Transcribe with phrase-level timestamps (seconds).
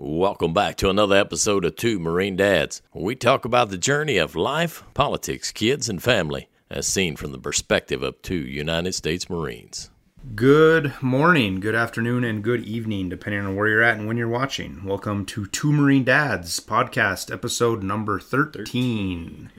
[0.00, 2.82] Welcome back to another episode of Two Marine Dads.
[2.92, 7.32] where We talk about the journey of life, politics, kids, and family, as seen from
[7.32, 9.90] the perspective of two United States Marines.
[10.36, 14.28] Good morning, good afternoon, and good evening, depending on where you're at and when you're
[14.28, 14.84] watching.
[14.84, 19.50] Welcome to Two Marine Dads podcast, episode number 13.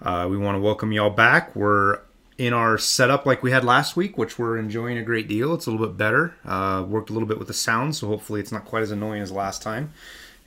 [0.00, 1.54] Uh, we want to welcome y'all back.
[1.54, 2.00] We're
[2.40, 5.52] in our setup like we had last week, which we're enjoying a great deal.
[5.52, 6.34] It's a little bit better.
[6.42, 9.20] Uh, worked a little bit with the sound, so hopefully it's not quite as annoying
[9.20, 9.92] as last time.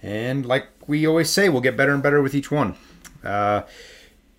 [0.02, 2.74] And like we always say, we'll get better and better with each one.
[3.24, 3.62] Uh,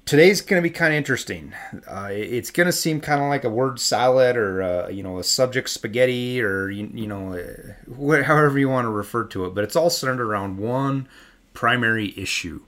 [0.05, 1.55] today's going to be kind of interesting.
[1.87, 5.21] Uh, it's going to seem kind of like a word salad or uh, you know
[5.21, 9.55] a subject spaghetti or you, you know uh, however you want to refer to it,
[9.55, 11.07] but it's all centered around one
[11.53, 12.63] primary issue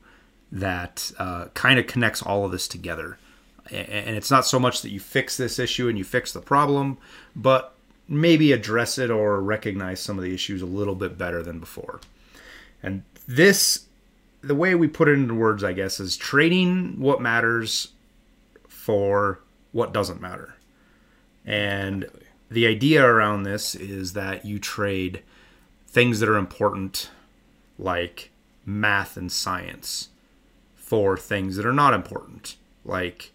[0.52, 3.18] that uh, kind of connects all of this together.
[3.70, 6.98] And it's not so much that you fix this issue and you fix the problem,
[7.34, 7.74] but
[8.08, 12.00] maybe address it or recognize some of the issues a little bit better than before.
[12.82, 13.86] And this
[14.42, 17.88] the way we put it into words, I guess, is trading what matters
[18.68, 19.40] for
[19.72, 20.54] what doesn't matter.
[21.44, 22.08] And
[22.50, 25.22] the idea around this is that you trade
[25.88, 27.10] things that are important,
[27.78, 28.30] like
[28.64, 30.10] math and science,
[30.76, 33.32] for things that are not important, like,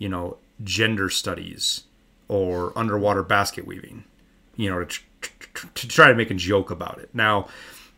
[0.00, 1.84] you know, gender studies
[2.26, 4.02] or underwater basket weaving,
[4.56, 7.10] you know, to, tr- to try to make a joke about it.
[7.14, 7.46] Now,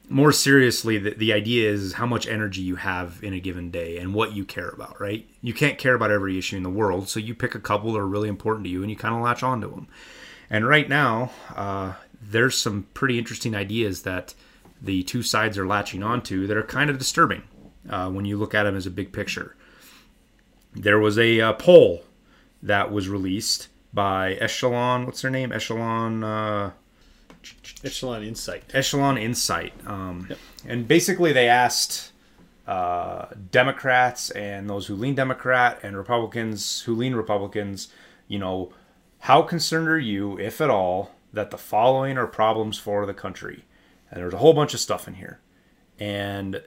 [0.08, 3.98] more seriously, the, the idea is how much energy you have in a given day
[3.98, 5.26] and what you care about, right?
[5.40, 8.00] You can't care about every issue in the world, so you pick a couple that
[8.00, 9.86] are really important to you and you kind of latch onto them.
[10.50, 14.34] And right now, uh, there's some pretty interesting ideas that
[14.82, 17.44] the two sides are latching onto that are kind of disturbing
[17.88, 19.54] uh, when you look at them as a big picture.
[20.74, 22.04] There was a uh, poll
[22.62, 25.06] that was released by Echelon.
[25.06, 25.52] What's their name?
[25.52, 26.24] Echelon.
[26.24, 26.72] Uh,
[27.84, 28.64] Echelon Insight.
[28.72, 29.72] Echelon Insight.
[29.86, 30.28] Um,
[30.66, 32.12] And basically, they asked
[32.66, 37.88] uh, Democrats and those who lean Democrat and Republicans who lean Republicans,
[38.28, 38.72] you know,
[39.20, 43.64] how concerned are you, if at all, that the following are problems for the country?
[44.10, 45.40] And there's a whole bunch of stuff in here.
[45.98, 46.62] And,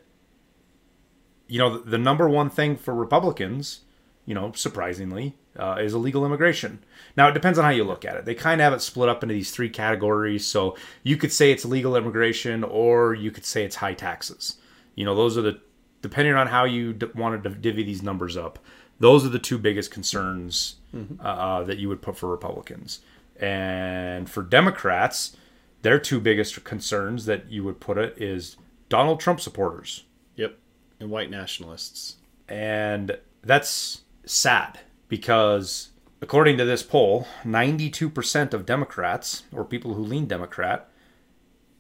[1.48, 3.82] you know, the, the number one thing for Republicans,
[4.26, 6.80] you know, surprisingly, uh, is illegal immigration.
[7.16, 8.26] Now, it depends on how you look at it.
[8.26, 10.46] They kind of have it split up into these three categories.
[10.46, 14.58] So you could say it's illegal immigration, or you could say it's high taxes.
[14.96, 15.62] You know, those are the,
[16.02, 18.60] depending on how you d- wanted to divvy these numbers up,
[19.00, 20.76] those are the two biggest concerns
[21.20, 23.02] uh, that you would put for Republicans.
[23.40, 25.36] And for Democrats,
[25.82, 28.56] their two biggest concerns that you would put it is
[28.90, 30.04] Donald Trump supporters
[30.38, 30.58] Yep.
[31.00, 32.16] And white nationalists.
[32.48, 35.90] and that's sad because
[36.22, 40.90] according to this poll 92% of democrats or people who lean democrat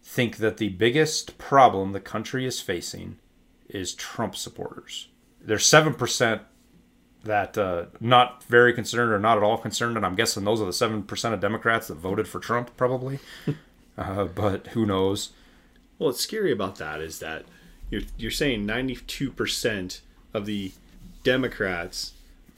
[0.03, 3.17] think that the biggest problem the country is facing
[3.67, 5.09] is trump supporters.
[5.41, 6.41] There's 7%
[7.23, 10.65] that uh, not very concerned or not at all concerned and i'm guessing those are
[10.65, 13.19] the 7% of democrats that voted for trump probably.
[13.97, 15.29] Uh, but who knows?
[15.97, 17.45] Well, what's scary about that is that
[17.89, 20.01] you're you're saying 92%
[20.33, 20.71] of the
[21.23, 22.13] Democrats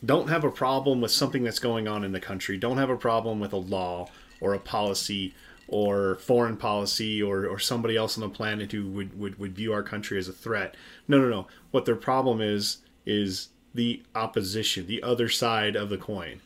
[0.05, 2.97] don't have a problem with something that's going on in the country, don't have a
[2.97, 4.09] problem with a law
[4.39, 5.33] or a policy
[5.67, 9.73] or foreign policy or, or somebody else on the planet who would, would, would view
[9.73, 10.75] our country as a threat.
[11.07, 11.47] No, no, no.
[11.71, 16.41] What their problem is is the opposition, the other side of the coin.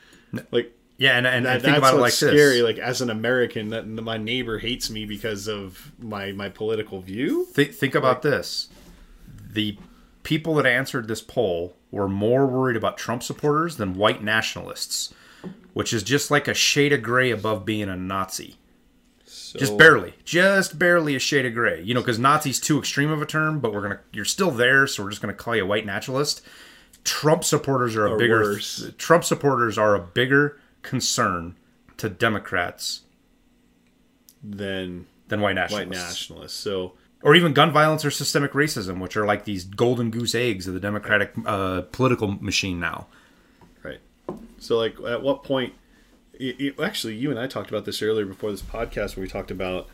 [0.52, 2.62] Like yeah and, and, that, and think about it like what's this scary.
[2.62, 7.48] Like as an American, that my neighbor hates me because of my my political view.
[7.54, 8.70] Th- think about this.
[9.52, 9.78] The
[10.24, 15.14] people that answered this poll were more worried about Trump supporters than white nationalists,
[15.74, 18.56] which is just like a shade of gray above being a Nazi.
[19.26, 21.82] just barely, just barely a shade of gray.
[21.82, 24.88] You know, because Nazi's too extreme of a term, but we're gonna, you're still there,
[24.88, 26.42] so we're just gonna call you a white nationalist.
[27.04, 28.42] Trump supporters are a bigger.
[28.42, 28.90] worse.
[28.98, 31.56] Trump supporters are a bigger concern
[31.98, 33.02] to Democrats
[34.44, 35.88] Than than white nationalists.
[35.90, 36.58] white nationalists.
[36.58, 36.94] So
[37.24, 40.74] or even gun violence or systemic racism, which are like these golden goose eggs of
[40.74, 43.08] the Democratic uh, political machine now.
[43.84, 44.00] right.
[44.60, 45.74] So like, at what point?
[46.34, 49.28] It, it- actually, you and I talked about this earlier before this podcast, where we
[49.30, 49.88] talked about,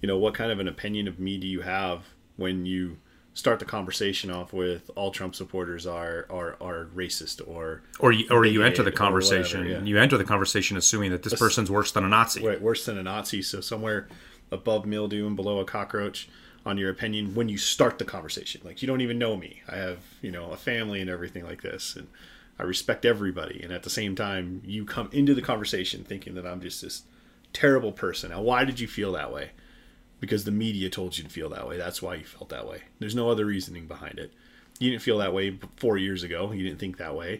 [0.00, 2.04] you know, what kind of an opinion of me do you have
[2.36, 2.98] when you
[3.34, 8.26] start the conversation off with all Trump supporters are are, are racist or Or you,
[8.30, 9.60] or you enter the conversation.
[9.60, 9.86] whatever, yeah.
[9.86, 12.44] You enter the conversation assuming that this person's worse than a Nazi.
[12.46, 13.40] right, worse than a Nazi.
[13.40, 14.08] So somewhere
[14.50, 16.28] above mildew and below a cockroach
[16.64, 18.60] on your opinion when you start the conversation.
[18.64, 19.62] Like you don't even know me.
[19.68, 22.08] I have you know a family and everything like this, and
[22.58, 23.62] I respect everybody.
[23.62, 27.02] And at the same time, you come into the conversation thinking that I'm just this
[27.52, 28.30] terrible person.
[28.30, 29.50] Now, why did you feel that way?
[30.22, 31.76] because the media told you to feel that way.
[31.76, 32.82] That's why you felt that way.
[33.00, 34.32] There's no other reasoning behind it.
[34.78, 36.52] You didn't feel that way four years ago.
[36.52, 37.34] You didn't think that way.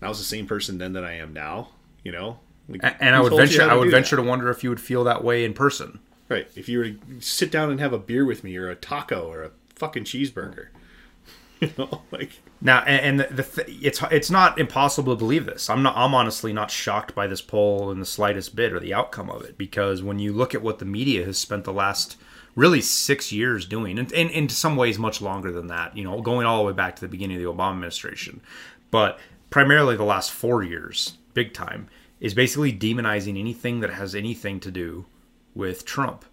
[0.00, 1.68] And I was the same person then that I am now.
[2.02, 2.40] You know,
[2.70, 4.22] like, And I would venture I would venture that?
[4.22, 6.00] to wonder if you would feel that way in person.
[6.32, 6.48] Right.
[6.56, 9.30] If you were to sit down and have a beer with me, or a taco,
[9.30, 10.68] or a fucking cheeseburger,
[11.60, 15.46] you know, like Now, and, and the, the th- it's it's not impossible to believe
[15.46, 15.68] this.
[15.68, 15.96] I'm not.
[15.96, 19.42] I'm honestly not shocked by this poll in the slightest bit or the outcome of
[19.42, 22.16] it because when you look at what the media has spent the last
[22.54, 26.20] really six years doing, and, and in some ways much longer than that, you know,
[26.20, 28.40] going all the way back to the beginning of the Obama administration,
[28.90, 29.18] but
[29.50, 31.88] primarily the last four years, big time,
[32.20, 35.06] is basically demonizing anything that has anything to do
[35.54, 36.24] with Trump.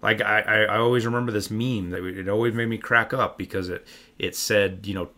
[0.00, 3.68] Like I, I, always remember this meme that it always made me crack up because
[3.68, 3.84] it
[4.16, 5.08] it said you know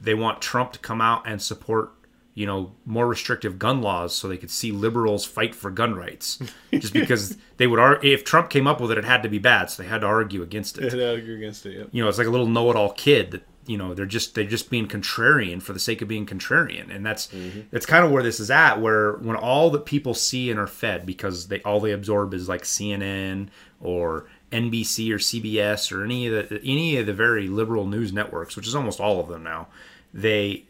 [0.00, 1.92] they want Trump to come out and support
[2.34, 6.40] you know more restrictive gun laws so they could see liberals fight for gun rights
[6.72, 9.38] just because they would argue if Trump came up with it it had to be
[9.38, 11.78] bad so they had to argue against it I'd argue against it.
[11.78, 11.88] Yep.
[11.92, 14.70] you know it's like a little know-it-all kid that you know they're just they're just
[14.70, 16.94] being contrarian for the sake of being contrarian.
[16.94, 17.28] And that's
[17.70, 20.66] that's kind of where this is at where when all that people see and are
[20.66, 23.48] fed because they all they absorb is like CNN
[23.80, 28.56] or NBC or CBS or any of the any of the very liberal news networks
[28.56, 29.68] which is almost all of them now
[30.12, 30.64] they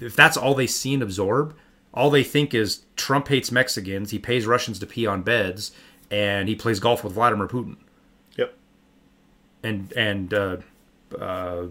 [0.00, 1.56] if that's all they see and absorb
[1.92, 5.72] all they think is Trump hates Mexicans he pays Russians to pee on beds
[6.10, 7.76] and he plays golf with Vladimir Putin.
[8.36, 8.54] Yep.
[9.62, 10.56] and and uh,
[11.18, 11.66] uh,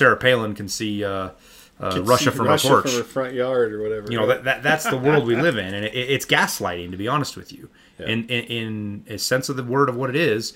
[0.00, 1.32] Sarah Palin can see uh,
[1.78, 2.90] uh, Russia see from Russia her porch.
[2.90, 4.10] from her front yard or whatever.
[4.10, 6.90] you know that, that that's the world we live in, and it, it's gaslighting.
[6.92, 7.68] To be honest with you,
[7.98, 10.54] in, in in a sense of the word of what it is,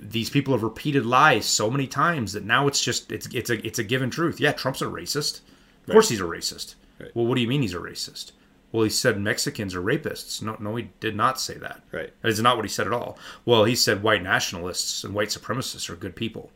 [0.00, 3.66] these people have repeated lies so many times that now it's just it's it's a
[3.66, 4.40] it's a given truth.
[4.40, 5.42] Yeah, Trump's a racist.
[5.86, 6.76] Of course, he's a racist.
[6.98, 7.14] Right.
[7.14, 8.32] Well, what do you mean he's a racist?
[8.70, 10.40] Well, he said Mexicans are rapists.
[10.40, 11.82] No, no, he did not say that.
[11.92, 12.10] Right.
[12.22, 13.18] That is not what he said at all.
[13.44, 16.50] Well, he said white nationalists and white supremacists are good people.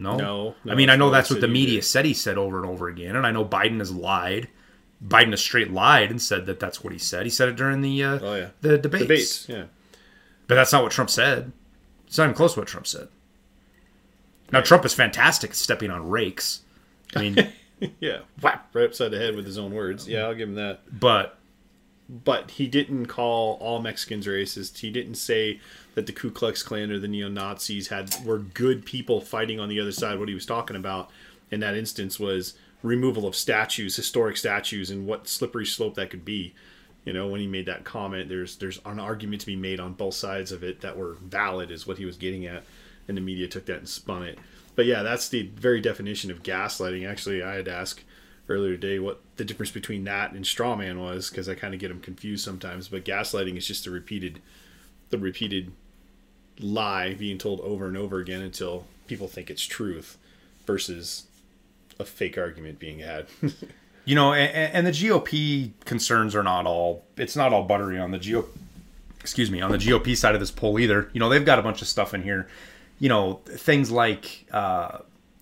[0.00, 0.16] No.
[0.16, 1.82] No, I mean, I know that's what the media either.
[1.82, 4.48] said he said over and over again, and I know Biden has lied.
[5.06, 7.24] Biden has straight lied and said that that's what he said.
[7.24, 8.48] He said it during the uh, Oh yeah.
[8.62, 9.02] the debates.
[9.04, 9.48] Debates.
[9.48, 9.64] Yeah.
[10.46, 11.52] but that's not what Trump said.
[12.06, 13.08] It's not even close to what Trump said.
[14.52, 16.62] Now Trump is fantastic at stepping on rakes.
[17.14, 17.52] I mean,
[18.00, 18.18] Yeah.
[18.42, 20.06] Whap, right upside the head with his own words.
[20.08, 20.80] Yeah, I'll give him that.
[21.00, 21.38] but
[22.08, 24.78] But he didn't call all Mexicans racist.
[24.78, 25.60] He didn't say
[26.00, 29.68] that the Ku Klux Klan or the neo Nazis had were good people fighting on
[29.68, 30.18] the other side.
[30.18, 31.10] What he was talking about
[31.50, 36.24] in that instance was removal of statues, historic statues, and what slippery slope that could
[36.24, 36.54] be.
[37.04, 39.92] You know, when he made that comment, there's there's an argument to be made on
[39.92, 42.64] both sides of it that were valid, is what he was getting at,
[43.06, 44.38] and the media took that and spun it.
[44.74, 47.06] But yeah, that's the very definition of gaslighting.
[47.06, 48.02] Actually, I had to ask
[48.48, 51.80] earlier today what the difference between that and straw man was because I kind of
[51.80, 52.88] get them confused sometimes.
[52.88, 54.40] But gaslighting is just the repeated,
[55.10, 55.72] the repeated
[56.58, 60.18] lie being told over and over again until people think it's truth,
[60.66, 61.26] versus
[61.98, 63.26] a fake argument being had.
[64.04, 67.04] you know, and, and the GOP concerns are not all.
[67.16, 68.46] It's not all buttery on the GOP.
[69.20, 71.10] Excuse me, on the GOP side of this poll either.
[71.12, 72.48] You know, they've got a bunch of stuff in here.
[72.98, 74.98] You know, things like uh,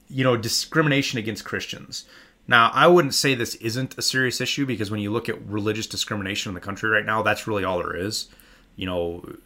[0.08, 2.04] you know discrimination against Christians.
[2.48, 5.86] Now, I wouldn't say this isn't a serious issue because when you look at religious
[5.86, 8.28] discrimination in the country right now, that's really all there is.
[8.74, 9.36] You know,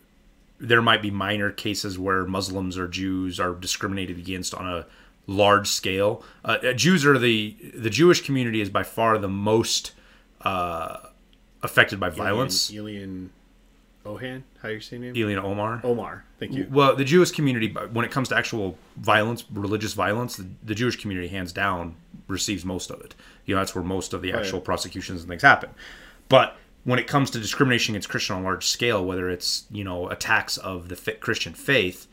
[0.62, 4.86] there might be minor cases where Muslims or Jews are discriminated against on a
[5.26, 6.22] large scale.
[6.44, 9.92] Uh, uh, Jews are the the Jewish community is by far the most
[10.42, 10.98] uh,
[11.62, 12.72] affected by violence.
[12.72, 13.30] Elian
[14.04, 15.14] Ohan, how you say name?
[15.14, 15.80] Ilhan Omar.
[15.84, 16.24] Omar.
[16.38, 16.66] Thank you.
[16.70, 20.96] Well, the Jewish community, when it comes to actual violence, religious violence, the, the Jewish
[20.96, 21.94] community, hands down,
[22.26, 23.14] receives most of it.
[23.46, 24.64] You know, that's where most of the actual yeah.
[24.64, 25.70] prosecutions and things happen.
[26.28, 29.84] But when it comes to discrimination against Christian on a large scale, whether it's you
[29.84, 32.06] know attacks of the Christian faith,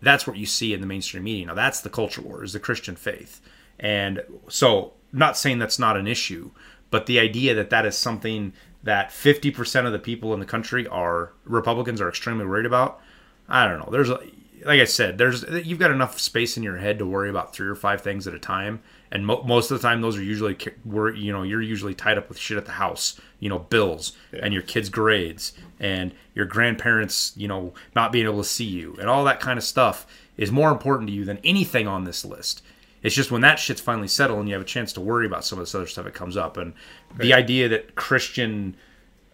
[0.00, 1.46] that's what you see in the mainstream media.
[1.46, 3.40] Now, that's the culture war, is the Christian faith,
[3.78, 6.50] and so not saying that's not an issue,
[6.90, 8.52] but the idea that that is something
[8.82, 13.00] that 50% of the people in the country are Republicans are extremely worried about.
[13.48, 13.88] I don't know.
[13.90, 14.20] There's a,
[14.64, 17.68] like I said, there's you've got enough space in your head to worry about three
[17.68, 20.56] or five things at a time, and mo- most of the time those are usually
[20.86, 24.54] you know you're usually tied up with shit at the house, you know, bills and
[24.54, 29.08] your kids' grades and your grandparents, you know, not being able to see you and
[29.08, 30.06] all that kind of stuff
[30.36, 32.62] is more important to you than anything on this list.
[33.02, 35.44] It's just when that shit's finally settled and you have a chance to worry about
[35.44, 36.56] some of this other stuff, it comes up.
[36.56, 36.72] And
[37.16, 38.76] the idea that Christian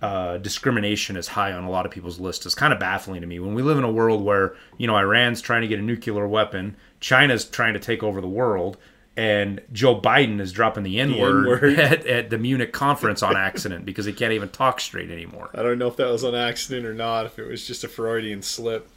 [0.03, 3.27] uh, discrimination is high on a lot of people's list is kind of baffling to
[3.27, 3.39] me.
[3.39, 6.27] When we live in a world where you know Iran's trying to get a nuclear
[6.27, 8.79] weapon, China's trying to take over the world,
[9.17, 11.79] and Joe Biden is dropping the N word N-word.
[11.79, 15.51] at, at the Munich conference on accident because he can't even talk straight anymore.
[15.53, 17.89] I don't know if that was on accident or not, if it was just a
[17.89, 18.89] Freudian slip.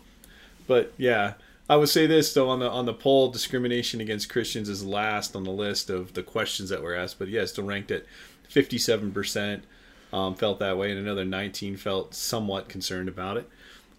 [0.67, 1.33] But yeah,
[1.69, 5.35] I would say this though on the on the poll, discrimination against Christians is last
[5.35, 8.05] on the list of the questions that were asked, but yeah, still ranked at
[8.47, 9.65] fifty-seven percent
[10.13, 13.49] um, felt that way, and another nineteen felt somewhat concerned about it.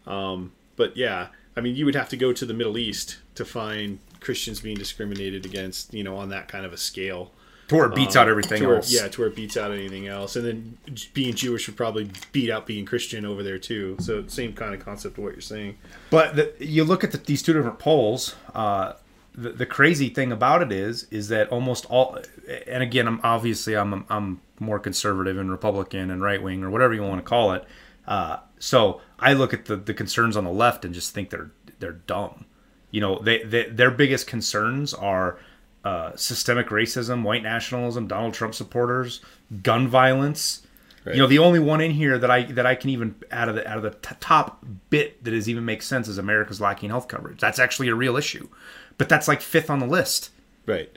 [0.06, 3.44] Um, but yeah, I mean, you would have to go to the Middle East to
[3.44, 7.32] find Christians being discriminated against, you know, on that kind of a scale.
[7.68, 8.92] To where it beats out everything To where- else.
[8.92, 10.36] yeah, to where it beats out anything else.
[10.36, 10.78] And then
[11.14, 13.96] being Jewish would probably beat out being Christian over there too.
[14.00, 15.78] So same kind of concept of what you're saying.
[16.10, 18.34] But the, you look at the, these two different polls.
[18.54, 18.92] Uh,
[19.34, 22.18] the, the crazy thing about it is, is that almost all,
[22.66, 26.94] and again, I'm obviously I'm I'm more conservative and Republican and right wing or whatever
[26.94, 27.64] you want to call it.
[28.06, 31.50] Uh, so I look at the, the concerns on the left and just think they're
[31.78, 32.46] they're dumb.
[32.90, 35.38] You know, they, they their biggest concerns are
[35.84, 39.20] uh, systemic racism, white nationalism, Donald Trump supporters,
[39.62, 40.66] gun violence.
[41.06, 43.56] You know, the only one in here that I that I can even out of
[43.56, 46.88] the out of the t- top bit that is even makes sense is America's lacking
[46.88, 47.40] health coverage.
[47.40, 48.48] That's actually a real issue,
[48.96, 50.30] but that's like fifth on the list.
[50.64, 50.90] Right.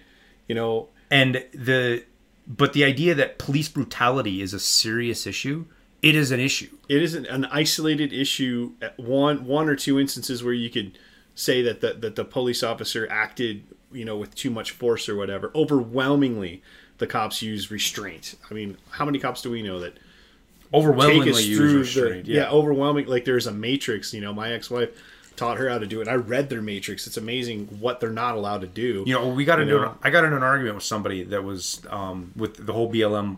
[0.47, 2.05] You know, And the
[2.47, 5.65] but the idea that police brutality is a serious issue,
[6.01, 6.69] it is an issue.
[6.87, 10.97] it isn't an isolated issue at one one or two instances where you could
[11.35, 15.15] say that the, that the police officer acted you know with too much force or
[15.15, 16.61] whatever overwhelmingly
[16.97, 20.01] the cops use restraint i mean how many cops do we know that take
[20.73, 22.25] Overwhelmingly us use through the restraint.
[22.25, 22.49] yeah.
[22.49, 24.89] overwhelming like there's a matrix you know my ex-wife
[25.37, 28.35] taught her how to do it i read their matrix it's amazing what they're not
[28.35, 30.83] allowed to do You know, we got into an, I got into an argument with
[30.83, 33.37] somebody that was um, with the whole BLM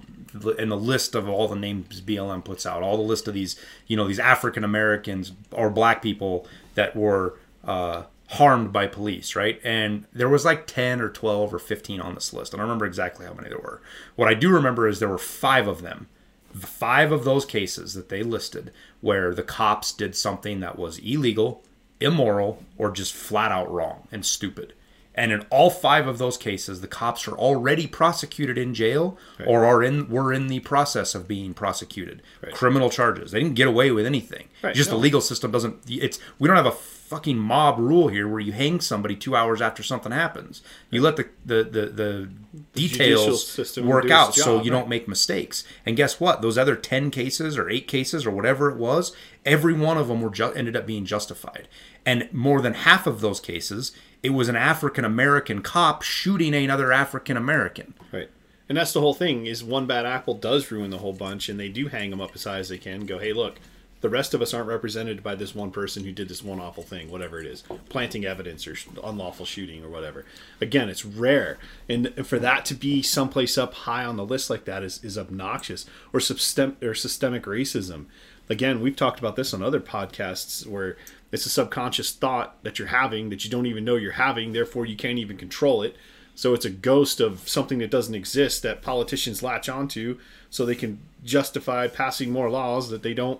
[0.59, 3.59] and the list of all the names BLM puts out, all the list of these,
[3.87, 9.59] you know, these African Americans or black people that were uh, harmed by police, right?
[9.63, 12.53] And there was like 10 or 12 or 15 on this list.
[12.53, 13.81] I don't remember exactly how many there were.
[14.15, 16.07] What I do remember is there were five of them.
[16.53, 21.63] Five of those cases that they listed where the cops did something that was illegal,
[21.99, 24.73] immoral, or just flat out wrong and stupid.
[25.15, 29.65] And in all five of those cases, the cops are already prosecuted in jail or
[29.65, 32.21] are in were in the process of being prosecuted.
[32.53, 33.31] Criminal charges.
[33.31, 34.47] They didn't get away with anything.
[34.63, 34.95] Right, Just no.
[34.95, 38.51] the legal system doesn't it's we don't have a fucking mob rule here where you
[38.51, 40.61] hang somebody two hours after something happens.
[40.91, 42.29] You let the the, the, the
[42.75, 44.79] judicial details system work out so you right.
[44.79, 45.63] don't make mistakes.
[45.87, 46.41] And guess what?
[46.43, 49.13] Those other 10 cases or 8 cases or whatever it was,
[49.43, 51.67] every one of them were ju- ended up being justified.
[52.05, 53.91] And more than half of those cases,
[54.23, 57.93] it was an African American cop shooting another African American.
[58.11, 58.29] Right.
[58.67, 61.59] And that's the whole thing is one bad apple does ruin the whole bunch and
[61.59, 63.59] they do hang them up as high as they can go, hey, look,
[64.01, 66.83] the rest of us aren't represented by this one person who did this one awful
[66.83, 70.23] thing, whatever it is, planting evidence or unlawful shooting or whatever.
[70.61, 71.57] Again, it's rare.
[71.89, 75.17] And for that to be someplace up high on the list like that is, is
[75.17, 75.85] obnoxious.
[76.13, 78.05] Or, system- or systemic racism.
[78.49, 80.97] Again, we've talked about this on other podcasts where
[81.31, 84.85] it's a subconscious thought that you're having that you don't even know you're having, therefore
[84.85, 85.95] you can't even control it.
[86.33, 90.17] So it's a ghost of something that doesn't exist that politicians latch onto
[90.49, 93.39] so they can justify passing more laws that they don't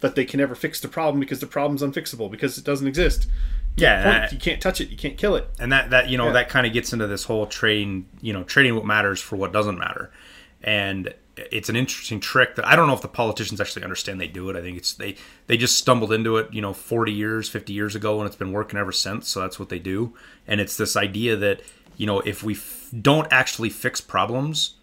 [0.00, 3.28] that they can never fix the problem because the problem's unfixable because it doesn't exist.
[3.76, 5.48] Yeah, that- you can't touch it, you can't kill it.
[5.60, 6.32] and that that you know Yeah.
[6.32, 9.52] that kind of gets into this whole trading you know trading what matters for what
[9.52, 10.10] doesn't matter
[10.62, 11.14] and
[11.50, 14.50] it's an interesting trick that i don't know if the politicians actually understand they do
[14.50, 14.56] it.
[14.56, 17.94] I think it's they they just stumbled into it you know 40 years 50 years
[17.94, 20.14] ago and it's been working ever since so that's what they do.
[20.46, 21.62] And it's this idea that
[21.96, 24.74] you know if we f- don't actually fix problems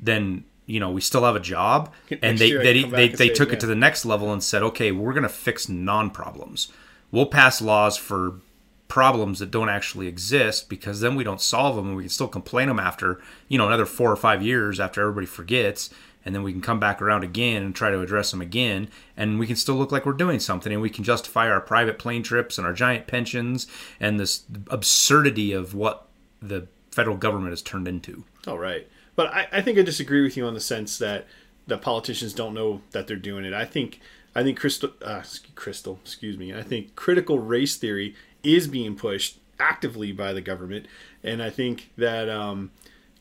[0.00, 1.92] then you know we still have a job.
[2.22, 3.54] And they they, can come back they, they took yeah.
[3.54, 6.72] it to the next level and said okay we're going to fix non-problems.
[7.10, 8.40] We'll pass laws for
[8.88, 12.28] problems that don't actually exist because then we don't solve them and we can still
[12.28, 15.90] complain them after you know another four or five years after everybody forgets
[16.24, 19.38] and then we can come back around again and try to address them again and
[19.38, 22.22] we can still look like we're doing something and we can justify our private plane
[22.22, 23.66] trips and our giant pensions
[23.98, 26.06] and this absurdity of what
[26.40, 28.86] the federal government has turned into All right.
[29.16, 31.26] But I, I think I disagree with you on the sense that
[31.66, 33.52] the politicians don't know that they're doing it.
[33.52, 34.00] I think
[34.34, 35.22] I think crystal uh,
[35.54, 36.52] crystal, excuse me.
[36.52, 38.14] I think critical race theory
[38.44, 40.86] is being pushed actively by the government,
[41.22, 42.70] and I think that um,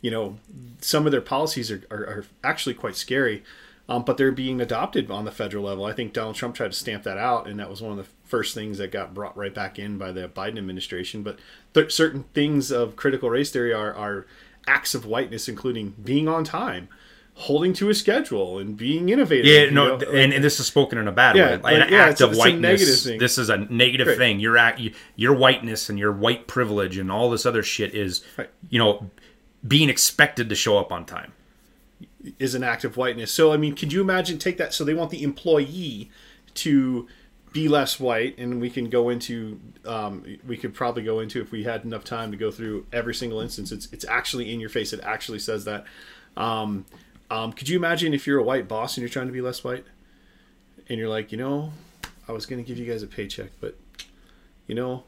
[0.02, 0.38] you know
[0.82, 3.44] some of their policies are, are, are actually quite scary.
[3.90, 5.84] Um, but they're being adopted on the federal level.
[5.84, 8.10] I think Donald Trump tried to stamp that out, and that was one of the
[8.24, 11.22] first things that got brought right back in by the Biden administration.
[11.22, 11.38] But
[11.74, 14.26] th- certain things of critical race theory are, are
[14.66, 16.88] acts of whiteness, including being on time,
[17.36, 19.46] holding to a schedule, and being innovative.
[19.46, 20.12] Yeah, no, know?
[20.12, 21.62] and, and this is spoken in a bad Yeah, way.
[21.64, 22.62] like, an yeah, act it's- of it's a whiteness.
[22.82, 23.20] negative thing.
[23.20, 24.18] This is a negative Right.
[24.18, 24.40] thing.
[24.40, 24.82] Your act,
[25.16, 28.50] your whiteness, and your white privilege, and all this other shit is, Right.
[28.70, 29.10] you know,
[29.68, 31.34] being expected to show up on time.
[32.40, 33.32] is an act of whiteness.
[33.34, 34.74] So I mean, could you imagine take that?
[34.74, 36.10] So they want the employee
[36.54, 37.06] to
[37.52, 41.52] be less white, and we can go into um, we could probably go into if
[41.52, 43.74] we had enough time to go through every single instance.
[43.74, 44.94] It's it's actually in your face.
[44.94, 45.84] It actually says that.
[46.38, 46.86] Um,
[47.34, 49.64] um, could you imagine if you're a white boss and you're trying to be less
[49.64, 49.86] white,
[50.88, 51.72] and you're like, you know,
[52.28, 53.76] I was going to give you guys a paycheck, but
[54.68, 55.04] you know,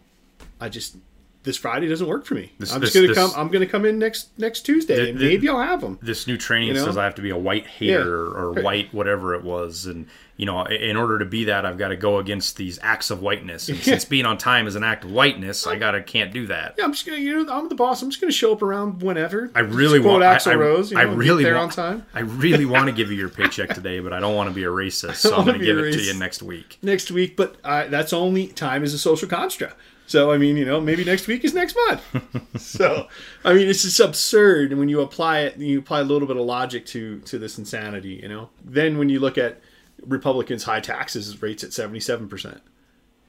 [0.60, 0.98] I just
[1.46, 2.52] this Friday doesn't work for me.
[2.60, 3.32] This- I'm just this- gonna this- come.
[3.40, 5.98] I'm gonna come in next next Tuesday, and maybe I'll have them.
[6.02, 6.86] this new training You know?
[6.86, 8.40] says I have to be a white hater Yeah.
[8.42, 8.64] or Right.
[8.64, 11.96] white whatever it was, and you know, in order to be that, I've got to
[11.96, 13.70] go against these acts of whiteness.
[13.70, 16.75] And since being on time is an act of whiteness, I gotta can't do that.
[16.78, 17.20] Yeah, I'm just gonna.
[17.20, 18.02] You know, I'm the boss.
[18.02, 19.50] I'm just gonna show up around whenever.
[19.56, 20.24] I really want.
[20.24, 20.92] Axl I, Rose.
[20.92, 22.06] You know, I really there want, on time.
[22.14, 24.64] I really want to give you your paycheck today, but I don't want to be
[24.64, 26.80] a racist, so I'm going to give it to you next week.
[26.82, 29.78] next week, but uh, that's only time is a social construct.
[30.08, 32.62] So I mean, you know, maybe next week is next month.
[32.62, 33.08] so
[33.44, 34.72] I mean, it's just absurd.
[34.72, 37.58] And when you apply it, you apply a little bit of logic to to this
[37.58, 38.20] insanity.
[38.22, 39.62] You know, then when you look at
[40.06, 42.62] Republicans' high taxes rates at seventy seven percent.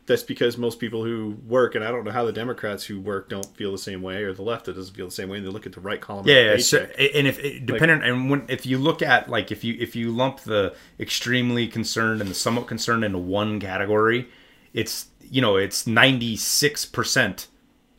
[0.06, 3.28] That's because most people who work, and I don't know how the Democrats who work
[3.28, 5.38] don't feel the same way, or the left that doesn't feel the same way.
[5.38, 6.20] And they look at the right column.
[6.20, 9.28] of the Yeah, yeah, so, and if it- depending and when if you look at
[9.28, 13.58] like if you if you lump the extremely concerned and the somewhat concerned into one
[13.58, 14.28] category,
[14.72, 17.48] it's you know it's ninety six percent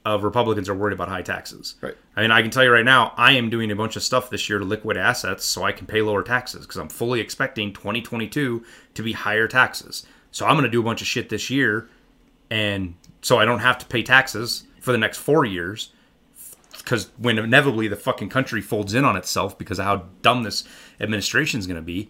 [0.05, 1.75] of Republicans are worried about high taxes.
[1.81, 1.95] Right.
[2.15, 4.29] I mean, I can tell you right now, I am doing a bunch of stuff
[4.29, 7.73] this year to liquid assets so I can pay lower taxes because I'm fully expecting
[7.73, 10.05] 2022 to be higher taxes.
[10.31, 11.89] So I'm going to do a bunch of shit this year,
[12.49, 15.91] and so I don't have to pay taxes for the next four years
[16.77, 20.63] because when inevitably the fucking country folds in on itself because of how dumb this
[21.01, 22.09] administration is going to be,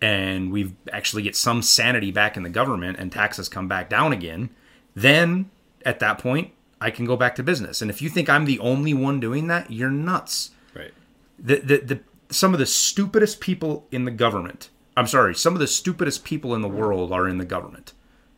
[0.00, 4.12] and we actually get some sanity back in the government and taxes come back down
[4.12, 4.50] again,
[4.94, 5.50] then
[5.84, 7.82] at that point I can go back to business.
[7.82, 10.50] And if you think I'm the only one doing that, you're nuts.
[10.74, 10.92] right.
[11.38, 12.00] The the, the
[12.30, 14.68] some of the stupidest people in the government.
[14.96, 17.92] I'm sorry, some of the stupidest people in the world are in the government,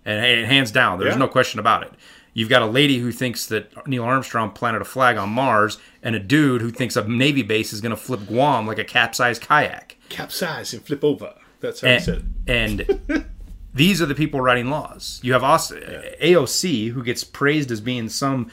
[0.04, 1.18] and, and hands down, there's Yeah.
[1.18, 1.92] no question about it.
[2.34, 6.14] You've got a lady who thinks that Neil Armstrong planted a flag on Mars, and
[6.14, 9.42] a dude who thinks a Navy base is going to flip Guam like a capsized
[9.42, 9.96] kayak.
[10.10, 11.34] Capsize and flip over.
[11.60, 12.32] That's how I said.
[12.46, 13.24] And, and
[13.74, 15.20] these are the people writing laws.
[15.22, 18.50] You have Aus- AOC, who gets praised as being some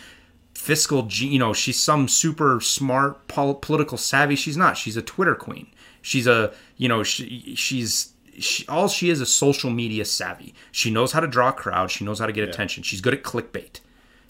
[0.54, 4.36] fiscal, you know, she's some super smart pol- political savvy.
[4.36, 4.78] She's not.
[4.78, 5.68] She's a Twitter queen.
[6.02, 8.14] She's a, you know, she, she's.
[8.40, 10.54] She, all she is is social media savvy.
[10.72, 11.90] She knows how to draw a crowd.
[11.90, 12.84] She knows how to get attention.
[12.84, 13.80] She's good at clickbait.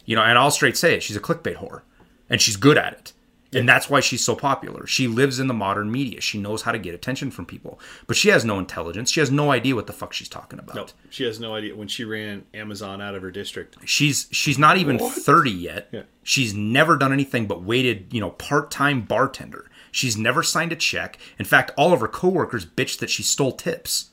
[0.05, 1.03] You know, and I'll straight say it.
[1.03, 1.81] She's a clickbait whore,
[2.29, 3.11] and she's good at it.
[3.53, 4.85] And that's why she's so popular.
[4.87, 6.21] She lives in the modern media.
[6.21, 7.79] She knows how to get attention from people.
[8.05, 9.11] But she has no intelligence.
[9.11, 10.75] She has no idea what the fuck she's talking about.
[10.75, 13.77] No, she has no idea when she ran Amazon out of her district.
[13.85, 15.89] She's she's not even 30 yet.
[15.91, 16.03] Yeah.
[16.23, 19.69] She's never done anything but waited, you know, part-time bartender.
[19.91, 21.17] She's never signed a check.
[21.39, 24.11] In fact, all of her coworkers bitched that she stole tips.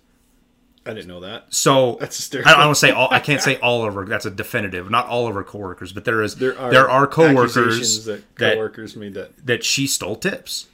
[0.87, 1.47] I didn't know that.
[1.55, 2.53] So That's I hysterical.
[2.53, 3.09] don't, I don't say all.
[3.11, 4.05] I can't say all of her.
[4.05, 4.90] That's a definitive.
[4.90, 8.55] Not all of her coworkers, but there is There are there are coworkers that that
[8.55, 9.47] coworkers made that.
[9.47, 10.68] that she stole tips.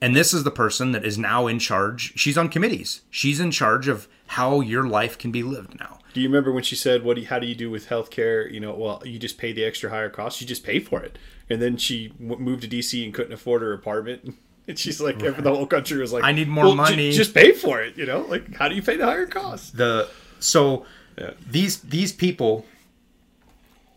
[0.00, 2.12] And this is the person that is now in charge.
[2.18, 3.02] She's on committees.
[3.10, 6.00] She's in charge of how your life can be lived now.
[6.12, 7.14] Do you remember when she said, "What?
[7.14, 8.50] Do you, how do you do with healthcare?
[8.52, 10.40] You know, well, you just pay the extra higher cost.
[10.40, 11.16] You just pay for it."
[11.48, 14.34] And then she w- moved to DC and couldn't afford her apartment.
[14.68, 17.52] And she's like, the whole country was like, I need more "Well, money." just pay
[17.52, 17.98] for it.
[17.98, 19.76] You know, like how do you pay the higher cost?
[19.76, 20.08] The
[20.40, 20.86] so
[21.18, 21.32] Yeah.
[21.46, 22.64] these these people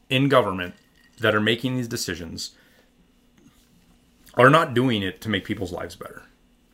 [0.10, 0.74] in government
[1.20, 2.52] that are making these decisions
[4.36, 6.24] are not doing it to make people's lives better.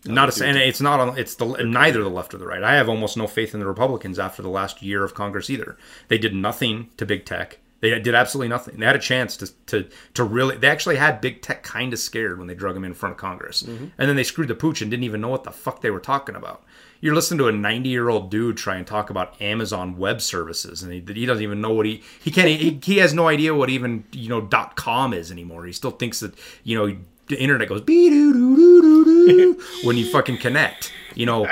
[0.05, 1.17] Not a, and it's not on.
[1.17, 2.61] It's the neither the left or the right.
[2.63, 5.77] I have almost no faith in the Republicans after the last year of Congress either.
[6.09, 7.59] They did nothing to big tech.
[7.83, 8.79] They did absolutely nothing.
[8.79, 10.55] They had a chance to to to really.
[10.55, 13.17] They actually had big tech kind of scared when they drug him in front of
[13.17, 13.87] Congress, mm-hmm.
[13.97, 15.99] and then they screwed the pooch and didn't even know what the fuck they were
[15.99, 16.63] talking about.
[17.01, 20.81] You're listening to a 90 year old dude try and talk about Amazon Web Services,
[20.81, 23.53] and he, he doesn't even know what he he can't he, he has no idea
[23.53, 25.65] what even you know dot com is anymore.
[25.65, 29.63] He still thinks that you know the internet goes bee doo doo doo doo doo
[29.83, 30.93] when you fucking connect.
[31.15, 31.49] You know,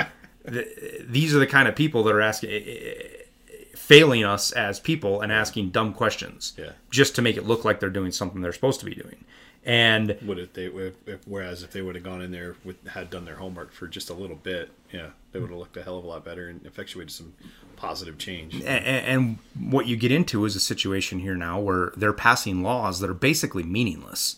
[0.50, 0.66] th
[1.02, 2.52] these are the kind of people that are asking
[3.82, 6.72] failing us as people and asking dumb questions Yeah.
[6.90, 9.24] just to make it look like they're doing something they're supposed to be doing.
[9.64, 12.84] And Would if they if, if, whereas if they would have gone in there with
[12.88, 15.82] had done their homework for just a little bit, yeah, they would have looked a
[15.84, 17.34] hell of a lot better and effectuated some
[17.76, 18.54] positive change.
[18.54, 19.38] and, and
[19.70, 23.14] what you get into is a situation here now where they're passing laws that are
[23.14, 24.36] basically meaningless.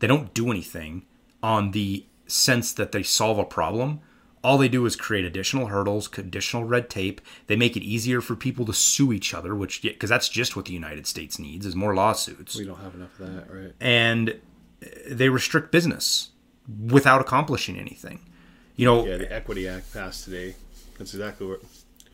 [0.00, 1.04] They don't do anything
[1.42, 4.00] on the sense that they solve a problem.
[4.42, 7.20] All they do is create additional hurdles, additional red tape.
[7.46, 10.66] They make it easier for people to sue each other, which because that's just what
[10.66, 12.56] the United States needs is more lawsuits.
[12.56, 13.72] We don't have enough of that, right?
[13.80, 14.40] And
[15.08, 16.30] they restrict business
[16.86, 18.20] without accomplishing anything.
[18.76, 20.54] You know, Yeah, the Equity Act passed today.
[20.98, 21.62] That's exactly what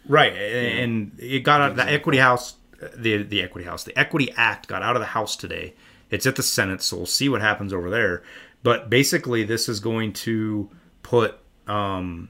[0.06, 2.56] Right, and it got out the equity house,
[2.94, 5.74] the the equity house, the equity act got out of the house today.
[6.10, 8.22] It's at the Senate, so we'll see what happens over there.
[8.62, 10.70] But basically, this is going to
[11.02, 12.28] put um,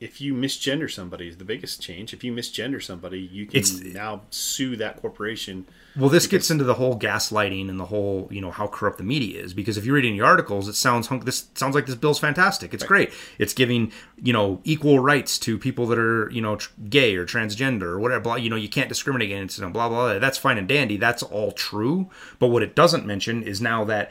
[0.00, 2.12] if you misgender somebody is the biggest change.
[2.12, 5.66] If you misgender somebody, you can It's- now sue that corporation.
[5.96, 9.04] Well, this gets into the whole gaslighting and the whole, you know, how corrupt the
[9.04, 9.54] media is.
[9.54, 11.24] Because if you read any articles, it sounds hunk.
[11.24, 12.74] This sounds like this bill's fantastic.
[12.74, 13.12] It's great.
[13.38, 17.24] It's giving, you know, equal rights to people that are, you know, tr- gay or
[17.24, 18.20] transgender or whatever.
[18.22, 19.72] Blah, you know, you can't discriminate against them.
[19.72, 20.10] Blah blah.
[20.10, 20.18] blah.
[20.18, 20.96] That's fine and dandy.
[20.96, 22.10] That's all true.
[22.40, 24.10] But what it doesn't mention is now that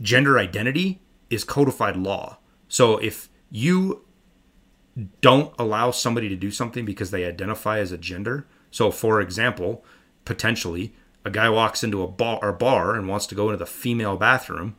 [0.00, 2.38] gender identity is codified law.
[2.68, 4.04] So if you
[5.20, 8.46] don't allow somebody to do something because they identify as a gender.
[8.70, 9.84] So, for example,
[10.24, 10.92] potentially
[11.24, 14.16] a guy walks into a bar, or bar and wants to go into the female
[14.16, 14.76] bathroom.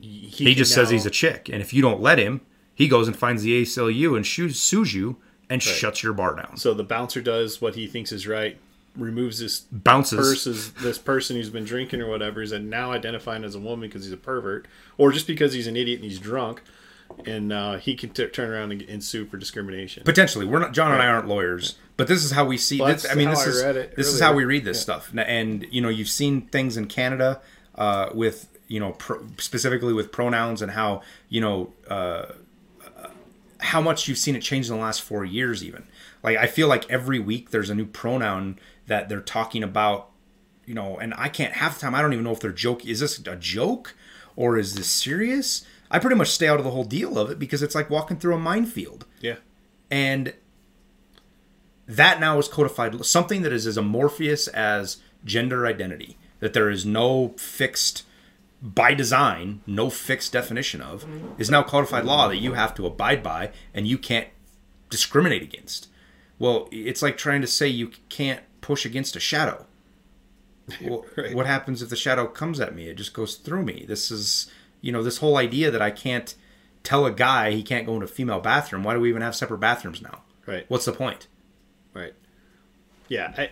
[0.00, 2.40] He, He just says he's a chick, and if you don't let him,
[2.74, 5.16] he goes and finds the ACLU and shoo- sues you
[5.48, 6.56] and shuts your bar down.
[6.56, 8.58] So the bouncer does what he thinks is right,
[8.96, 10.18] removes this Bounces.
[10.18, 14.04] versus this person who's been drinking or whatever is now identifying as a woman because
[14.04, 14.66] he's a pervert,
[14.98, 16.62] or just because he's an idiot and he's drunk,
[17.24, 20.04] and uh, he can t- turn around and, and sue for discrimination.
[20.04, 20.72] Potentially, we're not.
[20.72, 22.80] John and I aren't lawyers, but this is how we see.
[22.80, 23.62] Well, this, I mean, this I is
[23.96, 25.12] this is how we read this stuff.
[25.16, 27.40] And- you know, you've seen things in Canada
[27.74, 32.26] uh, with you know pro, specifically with pronouns and how you know uh,
[33.58, 35.64] how much you've seen it change in the last four years.
[35.64, 35.84] Even
[36.22, 40.10] like I feel like every week there's a new pronoun that they're talking about.
[40.64, 41.94] You know, and I can't half the time.
[41.94, 42.90] I don't even know if they're joking.
[42.90, 43.94] Is this a joke
[44.34, 45.64] or is this serious?
[45.90, 48.18] I pretty much stay out of the whole deal of it because it's like walking
[48.18, 49.06] through a minefield.
[49.20, 49.36] Yeah,
[49.90, 50.34] and
[51.86, 56.84] that now is codified something that is as amorphous as gender identity that there is
[56.84, 58.02] no fixed
[58.62, 61.04] by design no fixed definition of
[61.38, 64.28] is now codified law that you have to abide by and you can't
[64.90, 65.88] discriminate against.
[66.38, 69.66] Well it's like trying to say you can't push against a shadow.
[70.82, 71.32] Well, Right.
[71.36, 72.88] what happens if the shadow comes at me?
[72.88, 73.84] It just goes through me.
[73.86, 76.34] This is you know this whole idea that i can't
[76.82, 79.34] tell a guy he can't go into a female bathroom why do we even have
[79.34, 81.26] separate bathrooms now right, what's the point
[81.94, 82.14] right.
[83.08, 83.50] Yeah, I,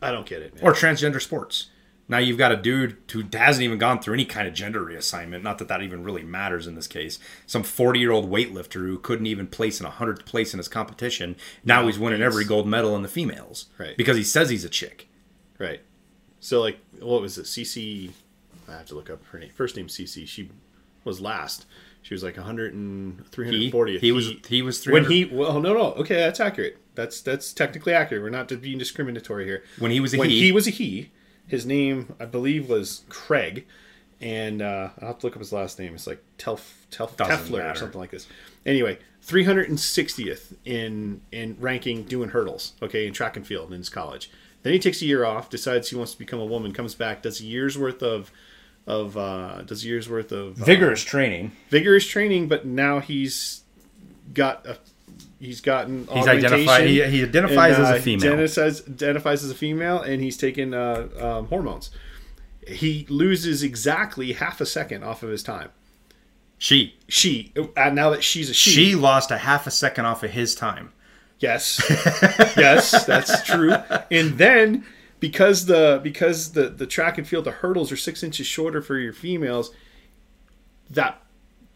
[0.00, 0.54] I don't get it.
[0.54, 0.64] Man.
[0.64, 1.68] or transgender sports
[2.08, 5.42] now you've got a dude who hasn't even gone through any kind of gender reassignment
[5.42, 8.98] not that that even really matters in this case some 40 year old weightlifter who
[8.98, 12.66] couldn't even place in a 100th place in his competition now he's winning every gold
[12.66, 13.96] medal in the females Right.
[13.96, 15.08] because he says he's a chick
[15.58, 15.80] Right.
[16.40, 17.44] So like, what was it?
[17.44, 18.10] CeCe.
[18.68, 19.50] I have to look up her name.
[19.54, 20.26] First name CeCe.
[20.26, 20.50] She
[21.04, 21.66] was last.
[22.02, 24.00] She was like 100 and 340th.
[24.00, 27.92] he was he was when he well no no okay that's accurate that's that's technically
[27.92, 30.40] accurate we're not being discriminatory here When he was a when he.
[30.40, 31.10] he was a he
[31.46, 33.66] his name I believe was Craig
[34.20, 37.72] and uh, I'll have to look up his last name it's like Telf, Telf Tefler
[37.72, 38.26] or something like this
[38.66, 44.30] anyway 360th in in ranking doing hurdles okay in track and field in his college
[44.62, 47.22] then he takes a year off decides he wants to become a woman comes back
[47.22, 48.30] does a year's worth of
[48.86, 53.62] of uh, does year's worth of uh, vigorous training vigorous training, but now he's
[54.34, 54.78] got a
[55.38, 58.32] he's gotten He's identified- he- he identifies and, as a uh, female.
[58.32, 61.90] Identifies, identifies as a female, and he's taken uh, um, hormones.
[62.66, 65.70] He loses exactly half a second off of his time.
[66.58, 70.22] she She uh, now that she's a she, she lost a half a second off
[70.22, 70.92] of his time
[71.42, 71.82] yes,
[72.56, 73.74] yes, that's true.
[74.12, 74.84] And then
[75.22, 78.98] because the because the the track and field the hurdles are six inches shorter for
[78.98, 79.70] your females,
[80.90, 81.22] that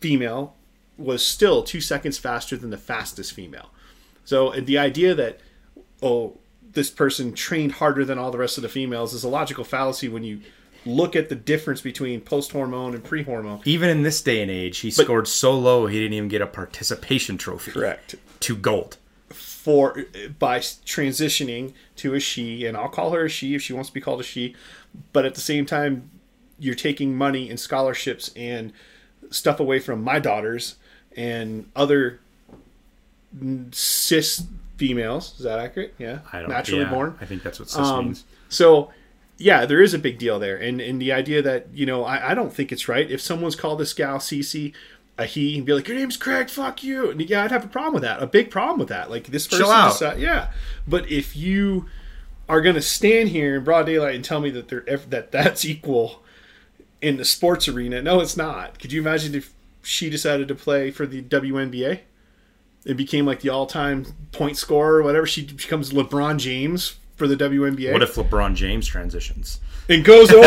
[0.00, 0.56] female
[0.98, 3.70] was still two seconds faster than the fastest female.
[4.24, 5.38] So the idea that
[6.02, 6.38] oh
[6.72, 10.08] this person trained harder than all the rest of the females is a logical fallacy
[10.08, 10.40] when you
[10.84, 13.60] look at the difference between post hormone and pre hormone.
[13.64, 16.46] even in this day and age he scored so low he didn't even get a
[16.46, 18.16] participation trophy Correct.
[18.40, 18.96] to gold
[19.66, 20.04] for
[20.38, 23.94] by transitioning to a she, and I'll call her a she if she wants to
[23.94, 24.54] be called a she.
[25.12, 26.08] But at the same time,
[26.56, 28.72] you're taking money and scholarships and
[29.30, 30.76] stuff away from my daughters
[31.16, 32.20] and other
[33.72, 34.44] cis
[34.76, 35.34] females.
[35.36, 35.94] Is that accurate?
[35.98, 37.18] Yeah, I don't naturally yeah, born.
[37.20, 38.24] I think that's what cis Um, means.
[38.48, 38.92] so,
[39.36, 42.30] yeah, there is a big deal there, and and the idea that you know, I,
[42.30, 44.72] I don't think it's right if someone's called this gal Cece
[45.18, 47.68] a he and be like, your name's Craig, fuck you, and yeah, I'd have a
[47.68, 49.10] problem with that, a big problem with that.
[49.10, 49.92] Like this person, Chill out.
[49.92, 50.50] decide- yeah,
[50.86, 51.86] but if you
[52.48, 56.22] are gonna stand here in broad daylight and tell me that they're that that's equal
[57.00, 58.78] in the sports arena, no, it's not.
[58.78, 59.52] Could you imagine if
[59.82, 62.00] she decided to play for the WNBA?
[62.84, 65.26] It became like the all-time point scorer or whatever.
[65.26, 69.60] She becomes LeBron James for the WNBA What if LeBron James transitions?
[69.88, 70.46] and goes over.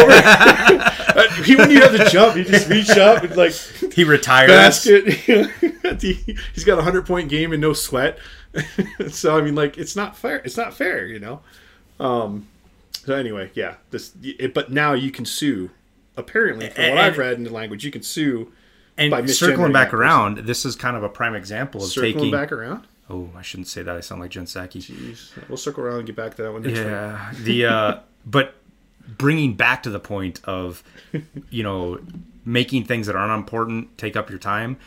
[1.31, 2.35] he he wouldn't even have to jump.
[2.35, 3.53] He just reach up and like
[3.93, 4.49] He retires.
[4.49, 5.13] basket.
[6.01, 8.19] He's got a hundred point game and no sweat.
[9.09, 10.37] so I mean, like, it's not fair.
[10.37, 11.41] It's not fair, you know.
[11.99, 12.47] Um.
[13.05, 13.75] So anyway, yeah.
[13.91, 15.71] This, it, but now you can sue.
[16.17, 18.51] Apparently, from what And- I've read in the language, you can sue.
[18.97, 22.13] And by circling back that around, this is kind of a prime example of Circling
[22.15, 22.31] taking.
[22.31, 22.85] back around.
[23.09, 23.95] Oh, I shouldn't say that.
[23.95, 24.79] I sound like Jen Psaki.
[24.81, 25.31] Jeez.
[25.49, 26.61] We'll circle around and get back to that one.
[26.61, 26.87] next time.
[26.87, 28.55] Yeah, the uh, but
[29.17, 30.83] bringing back to the point of
[31.49, 31.99] you know
[32.45, 34.77] making things that aren't important take up your time.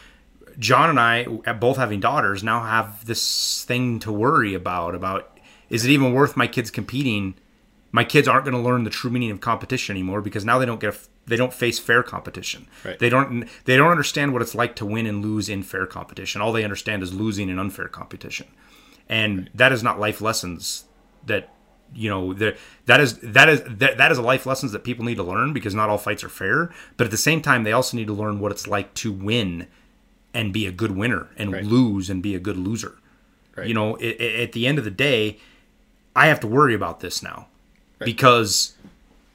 [0.59, 4.95] John and I, both having daughters, now have this thing to worry about.
[4.95, 5.39] About
[5.71, 7.35] is it even worth my kids competing?
[7.91, 10.67] My kids aren't going to learn the true meaning of competition anymore because now they
[10.67, 12.67] don't get a, they don't face fair competition.
[12.85, 12.99] Right.
[12.99, 16.41] They don't they don't understand what it's like to win and lose in fair competition.
[16.41, 18.49] All they understand is losing in unfair competition,
[19.09, 20.85] and that is not life lessons
[21.27, 21.51] that
[21.95, 22.57] you know that
[22.87, 25.53] that is that is that, that is a life lessons that people need to learn
[25.53, 26.71] because not all fights are fair.
[26.97, 29.69] But at the same time, they also need to learn what it's like to win
[30.35, 31.65] and be a good winner and Right.
[31.65, 32.97] lose and be a good loser.
[33.55, 33.69] Right.
[33.69, 35.39] You know, i i at the end of the day,
[36.17, 37.49] I have to worry about this now
[37.99, 38.75] because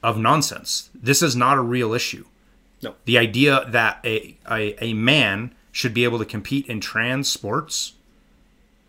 [0.02, 0.90] of nonsense.
[0.94, 2.24] This is not a real issue.
[2.82, 2.94] No.
[3.04, 7.94] The idea that a, a, a man should be able to compete in trans sports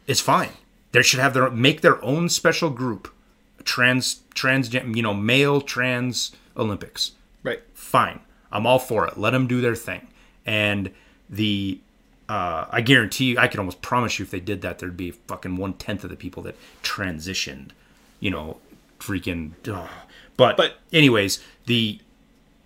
[0.08, 0.52] is fine.
[0.92, 3.14] They should have their make their own special group,
[3.64, 7.12] trans trans you know male trans Olympics.
[7.44, 7.62] Right.
[7.74, 8.20] Fine,
[8.52, 9.18] I'm all for it.
[9.18, 10.08] Let them do their thing.
[10.46, 10.92] And
[11.30, 11.80] the
[12.28, 15.12] uh, I guarantee you, I can almost promise you, if they did that, there'd be
[15.12, 17.72] fucking one tenth of the people that transitioned.
[18.20, 18.58] You know,
[19.00, 19.52] freaking.
[19.72, 19.90] ugh.
[20.40, 22.00] But But- anyways, the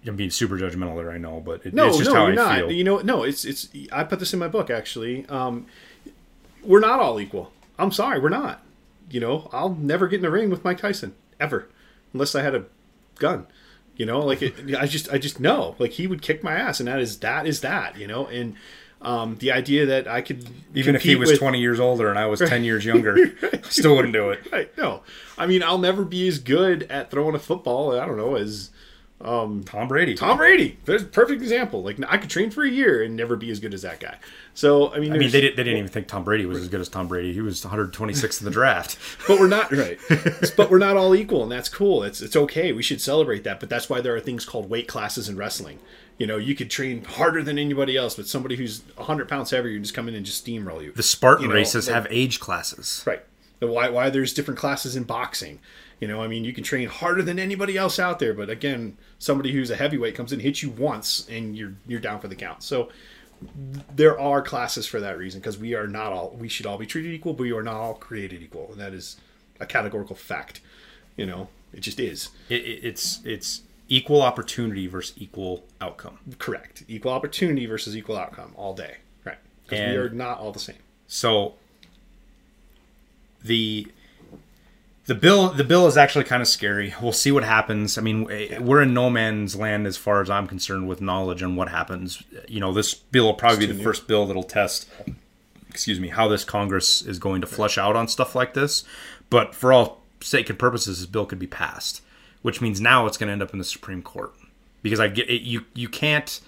[0.05, 1.09] I'm being super judgmental there.
[1.11, 2.55] I know, but it, No, it's just no, how you're I not.
[2.55, 2.71] feel.
[2.71, 3.67] You know, no, it's it's.
[3.91, 5.25] I put this in my book actually.
[5.27, 5.65] Um,
[6.63, 7.51] we're not all equal.
[7.79, 8.61] I'm sorry, we're not.
[9.09, 11.67] You know, I'll never get in the ring with Mike Tyson ever,
[12.13, 12.65] unless I had a
[13.17, 13.47] gun.
[13.95, 16.79] You know, like it, I just I just know like he would kick my ass,
[16.79, 17.97] and that is that is that.
[17.97, 18.55] You know, and
[19.03, 22.17] um, the idea that I could Even if he was with- 20 years older and
[22.17, 23.35] I was 10 years younger,
[23.69, 24.51] still wouldn't do it.
[24.51, 25.03] Right, no,
[25.37, 27.99] I mean I'll never be as good at throwing a football.
[27.99, 28.69] I don't know as
[29.23, 30.15] Tom Brady.
[30.15, 30.77] Tom Brady.
[30.83, 31.81] There's a perfect example.
[31.81, 34.17] Like I could train for a year and never be as good as that guy.
[34.53, 36.67] So I mean, I mean, they, did, they didn't even think Tom Brady was as
[36.67, 37.33] good as Tom Brady.
[37.33, 38.97] He was 126th in the draft.
[39.27, 39.97] but we're not right.
[40.57, 42.03] but we're not all equal, and that's cool.
[42.03, 42.73] It's it's okay.
[42.73, 43.59] We should celebrate that.
[43.59, 45.79] But that's why there are things called weight classes in wrestling.
[46.23, 49.73] You know, you could train harder than anybody else, but somebody who's 100 pounds heavier
[49.73, 50.93] can just come in and just steamroll you.
[50.93, 53.03] The Spartan You know, races like- have age classes.
[53.05, 53.25] Right.
[53.59, 55.59] The why why there's different classes in boxing.
[55.99, 58.95] You know, I mean, you can train harder than anybody else out there, but again,
[59.19, 62.35] somebody who's a heavyweight comes in, hits you once, and you're you're down for the
[62.35, 62.63] count.
[62.63, 62.87] So
[63.93, 66.85] there are classes for that reason because we are not all we should all be
[66.85, 69.17] treated equal, but we are not all created equal, and that is
[69.59, 70.61] a categorical fact.
[71.17, 76.19] You know, it just is It, it, it's it's equal opportunity versus equal outcome.
[76.39, 76.83] correct.
[76.87, 79.37] Equal opportunity versus equal outcome all day, right?
[79.63, 80.77] Because we are not all the same.
[81.07, 81.55] So
[83.43, 83.87] the
[85.05, 86.93] the bill the bill is actually kind of scary.
[87.01, 87.97] We'll see what happens.
[87.97, 91.43] I mean, eh, we're in no man's land as far as I'm concerned with knowledge
[91.43, 92.23] on what happens.
[92.47, 94.89] You know, this bill will probably be the first bill that'll test
[95.73, 98.83] excuse me, how this Congress is going to flush out on stuff like this.
[99.31, 102.02] But for all sake and purposes, this bill could be passed,
[102.43, 104.33] which means now it's going to end up in the Supreme Court
[104.83, 105.65] because I get it, you.
[105.73, 106.39] You can't.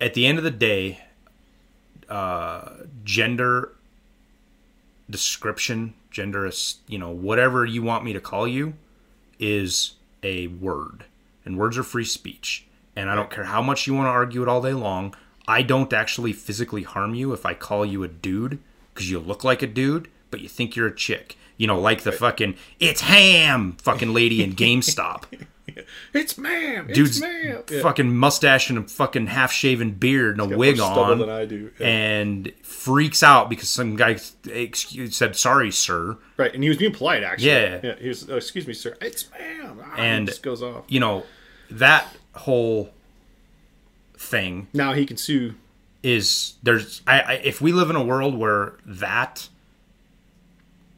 [0.00, 1.00] At the end of the day,
[2.08, 2.68] uh,
[3.02, 3.72] gender
[5.08, 8.74] description, gender, is- you know, whatever you want me to call you,
[9.38, 11.04] is a word,
[11.44, 12.64] and words are free speech.
[12.94, 15.14] And I don't care how much you want to argue it all day long.
[15.46, 18.58] I don't actually physically harm you if I call you a dude
[18.94, 21.36] because you look like a dude, but you think you're a chick.
[21.56, 25.24] You know, like the fucking it's ham fucking lady in GameStop.
[26.14, 27.62] It's ma'am, Dude's it's ma'am.
[27.70, 27.82] Yeah.
[27.82, 31.44] fucking mustache and a fucking half shaven beard and a wig more on than I
[31.44, 31.70] do.
[31.78, 31.86] Yeah.
[31.86, 34.16] and freaks out because some guy
[34.46, 36.16] excuse, said sorry, sir.
[36.38, 37.48] Right, and he was being polite, actually.
[37.48, 37.80] Yeah.
[37.82, 37.94] yeah.
[37.98, 38.96] He was, oh, excuse me, sir.
[39.02, 39.80] It's ma'am.
[39.84, 40.84] Ah, And- it just goes off.
[40.88, 41.24] You know,
[41.70, 42.94] that whole
[44.16, 45.54] thing Now he can sue.
[46.02, 49.48] is there's I, I if we live in a world where that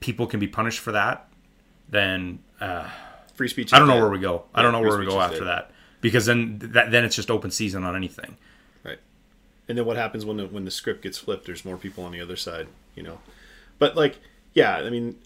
[0.00, 1.28] people can be punished for that,
[1.88, 2.88] then uh,
[3.34, 3.72] Free speech.
[3.72, 4.00] I don't know dead.
[4.00, 4.44] where we go.
[4.52, 5.46] I don't know free where we go after dead.
[5.46, 8.36] that because then that then it's just open season on anything.
[8.82, 8.98] Right.
[9.68, 11.46] And then what happens when the when the script gets flipped?
[11.46, 13.20] There's more people on the other side, you know.
[13.78, 14.18] But like,
[14.54, 15.20] yeah, I mean,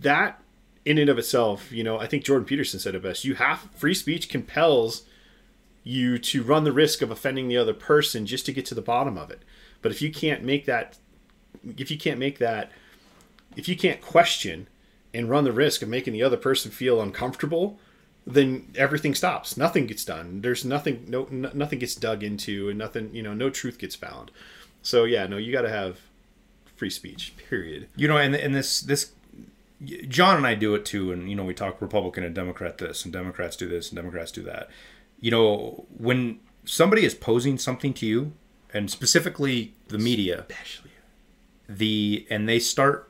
[0.00, 0.42] that
[0.84, 3.24] in and of itself, you know, I think Jordan Peterson said it best.
[3.24, 5.04] You have free speech compels
[5.84, 8.82] you to run the risk of offending the other person just to get to the
[8.82, 9.42] bottom of it.
[9.82, 10.98] But if you can't make that,
[11.76, 12.72] if you can't make that,
[13.56, 14.68] if you can't question
[15.12, 17.78] and run the risk of making the other person feel uncomfortable,
[18.26, 19.56] then everything stops.
[19.56, 20.40] Nothing gets done.
[20.42, 21.04] There's nothing.
[21.08, 23.14] No, n- nothing gets dug into, and nothing.
[23.14, 24.30] You know, no truth gets found.
[24.82, 25.98] So yeah, no, you got to have
[26.76, 27.34] free speech.
[27.48, 27.88] Period.
[27.96, 29.12] You know, and and this this
[30.08, 33.04] John and I do it too, and you know we talk Republican and Democrat this,
[33.04, 34.68] and Democrats do this, and Democrats do that.
[35.18, 38.32] You know, when somebody is posing something to you,
[38.72, 40.90] and specifically the media, Especially.
[41.68, 43.09] the and they start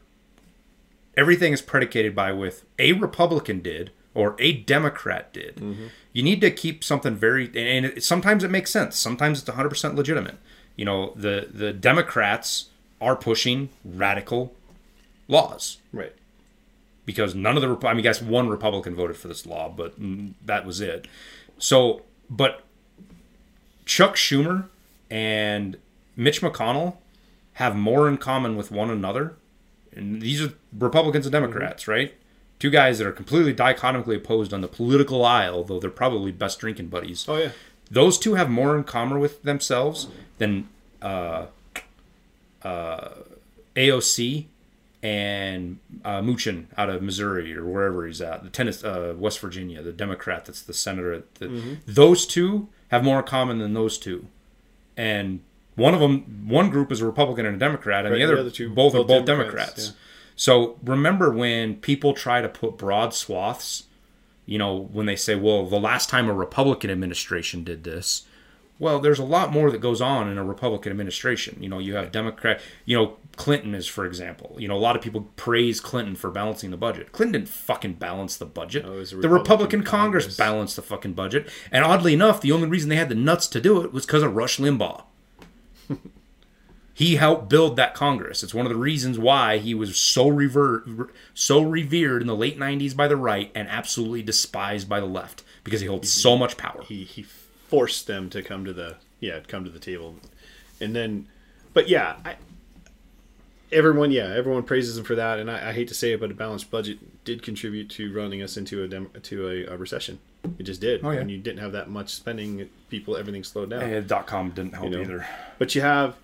[1.17, 5.57] everything is predicated by with a Republican did or a Democrat did.
[5.57, 5.87] Mm-hmm.
[6.13, 8.97] You need to keep something very and it, sometimes it makes sense.
[8.97, 10.37] Sometimes it's 100% legitimate.
[10.77, 12.67] You know, the the Democrats
[13.01, 14.53] are pushing radical
[15.29, 16.13] laws Right.
[17.07, 19.95] because none of the I mean, I guess one Republican voted for this law, but
[20.45, 21.07] that was it.
[21.59, 22.65] So, but
[23.85, 24.67] Chuck Schumer
[25.11, 25.77] and
[26.17, 26.97] Mitch McConnell
[27.55, 29.35] have more in common with one another.
[29.95, 32.15] And these are Republicans and Democrats, right?
[32.59, 36.59] Two guys that are completely dichotomically opposed on the political aisle, though they're probably best
[36.59, 37.27] drinking buddies.
[37.29, 37.51] Oh yeah.
[37.91, 40.69] Those two have more in common with themselves than
[41.03, 41.47] uh,
[42.63, 43.09] uh,
[43.75, 44.47] AOC
[45.03, 49.83] and uh, Manchin out of Missouri or wherever he's at, the tennis, uh, West Virginia,
[49.83, 51.25] the Democrat that's the senator.
[51.39, 54.27] The, Those two have more in common than those two,
[54.97, 55.41] and
[55.81, 58.33] one of them, one group is a Republican and a Democrat, and Right, the the
[58.33, 59.87] other, other two, both are both both Democrats, Democrats.
[59.89, 59.93] yeah.
[60.37, 63.85] So remember when people try to put broad swaths,
[64.47, 68.27] you know, when they say, "Well, the last time a Republican administration did this."
[68.79, 71.59] Well, there's a lot more that goes on in a Republican administration.
[71.61, 74.57] You know, you have Democrat, you know, Clinton is, for example.
[74.59, 77.13] You know, a lot of people praise Clinton for balancing the budget.
[77.13, 78.87] Clinton didn't fucking balance the budget.
[78.87, 80.37] No, a the Republican Republican Congress, Congress.
[80.39, 81.47] balanced the fucking budget.
[81.71, 84.23] And oddly enough, the only reason they had the nuts to do it was because
[84.23, 85.03] of Rush Limbaugh.
[86.95, 88.43] he helped build that Congress.
[88.43, 92.59] It's one of the reasons why he was so rever- so revered in the late
[92.59, 96.57] 90s by the right and absolutely despised by the left because he holds so much
[96.57, 96.83] power.
[96.83, 100.17] he he forced them to come to the yeah come to the table
[100.81, 101.27] and then
[101.73, 102.35] but yeah I,
[103.71, 106.31] everyone yeah everyone praises him for that and I, I hate to say it but
[106.31, 110.19] a balanced budget did contribute to running us into a dem- to a, a recession
[110.59, 111.19] it just did Oh, yeah.
[111.19, 114.85] when you didn't have that much spending people everything slowed down dot com didn't help
[114.87, 115.01] you know.
[115.03, 115.27] either.
[115.59, 116.17] but you have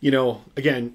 [0.00, 0.94] you know again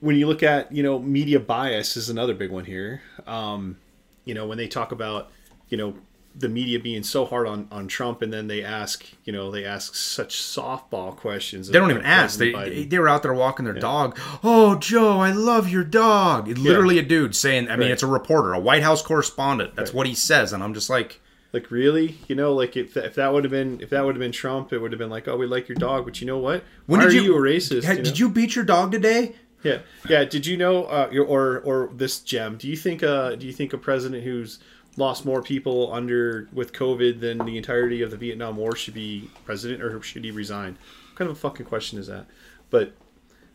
[0.00, 3.76] when you look at you know media bias is another big one here um
[4.24, 5.30] you know when they talk about
[5.70, 5.94] you know
[6.34, 9.64] the media being so hard on on Trump and then they ask you know they
[9.64, 12.38] ask such softball questions They don't even ask.
[12.38, 12.88] They, Biden.
[12.90, 14.18] they were out there walking their dog.
[14.44, 16.48] Oh, Joe, I love your dog.
[16.48, 17.90] It- Literally a dude saying, I mean, Right.
[17.90, 19.74] it's a reporter, a White House correspondent.
[19.74, 20.52] That's what he says.
[20.52, 21.20] And I'm just like,
[21.52, 24.20] like really you know like if, if that would have been if that would have
[24.20, 26.38] been Trump it would have been like oh we like your dog but you know
[26.38, 28.64] what when Why did are you, you, a racist Had- you Did you beat your
[28.64, 29.34] dog today?
[29.62, 30.24] Yeah, yeah.
[30.24, 32.56] Did you know, uh, your, or or this gem?
[32.56, 34.58] Do you think, uh, do you think a president who's
[34.96, 39.30] lost more people under with COVID than the entirety of the Vietnam War should be
[39.44, 40.76] president, or should he resign?
[41.08, 42.26] What kind of a fucking question is that?
[42.70, 42.92] But,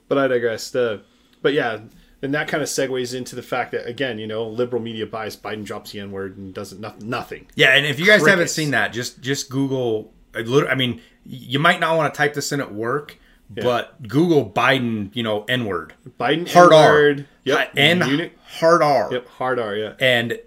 [0.07, 0.69] but I digress.
[0.71, 1.01] The,
[1.41, 1.79] but yeah,
[2.21, 5.35] and that kind of segues into the fact that again, you know, liberal media bias.
[5.35, 7.07] Biden drops the N word and doesn't nothing.
[7.09, 7.47] nothing.
[7.55, 10.11] Yeah, and if you guys haven't seen that, just just Google.
[10.35, 13.17] Uh, I mean, you might not want to type this in at work,
[13.49, 17.71] but Google Biden, you know, N word, Biden hard R, N-word, Yep.
[17.77, 18.37] N Munich.
[18.43, 19.27] hard R, Yep.
[19.27, 19.75] Hard R.
[19.75, 19.93] Yeah.
[19.99, 20.39] and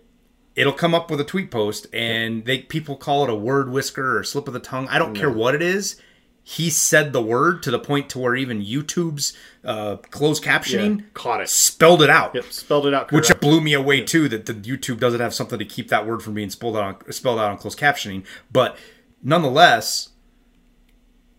[0.59, 4.19] it'll come up with a tweet post, and they people call it a word whisker
[4.19, 4.89] or slip of the tongue.
[4.89, 6.01] I don't care what it is.
[6.43, 11.05] He said the word to the point to where even YouTube's uh, closed captioning Yeah,
[11.13, 11.49] caught it.
[11.51, 12.35] spelled it out.
[12.35, 12.45] Yep.
[12.47, 13.13] Spelled it out.
[13.13, 14.29] Which blew me away too.
[14.31, 17.13] That the YouTube doesn't have something to keep that word from being spelled out on,
[17.13, 18.25] spelled out on closed captioning.
[18.51, 18.79] But
[19.23, 20.09] nonetheless,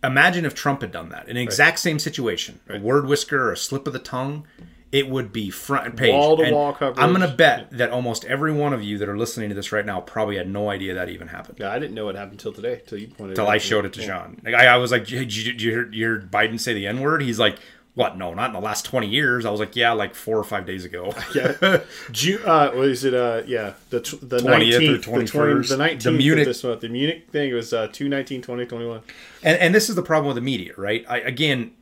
[0.02, 3.52] imagine if Trump had done that in an exact same situation, a word whisker or
[3.52, 4.46] a slip of the tongue.
[4.92, 6.12] It would be front page.
[6.12, 6.98] Wall-to-wall coverage.
[6.98, 9.70] I'm going to bet that almost every one of you that are listening to this
[9.70, 11.58] right now probably had no idea that even happened.
[11.60, 12.82] Yeah, I didn't know it happened till today.
[12.86, 13.36] Till you pointed.
[13.36, 14.06] Till it out I showed it to Yeah.
[14.06, 14.40] John.
[14.44, 16.74] Like, I, I was like, "Hey, did you, did you hear, you hear Biden say
[16.74, 17.22] the N word?
[17.22, 17.58] He's like,
[17.94, 18.16] what?
[18.16, 19.44] No, not in the last 20 years.
[19.44, 21.12] I was like, yeah, like four or five days ago.
[21.34, 21.80] yeah.
[22.12, 23.14] June, uh, what is it?
[23.14, 25.68] Uh, yeah, the tw- the 20th or nineteenth, the 21st.
[25.68, 26.80] the nineteenth, The Munich- this month.
[26.80, 29.02] The Munich thing was uh, 219 2021
[29.42, 31.04] And, and this is the problem with the media, right?
[31.08, 31.72] I, again,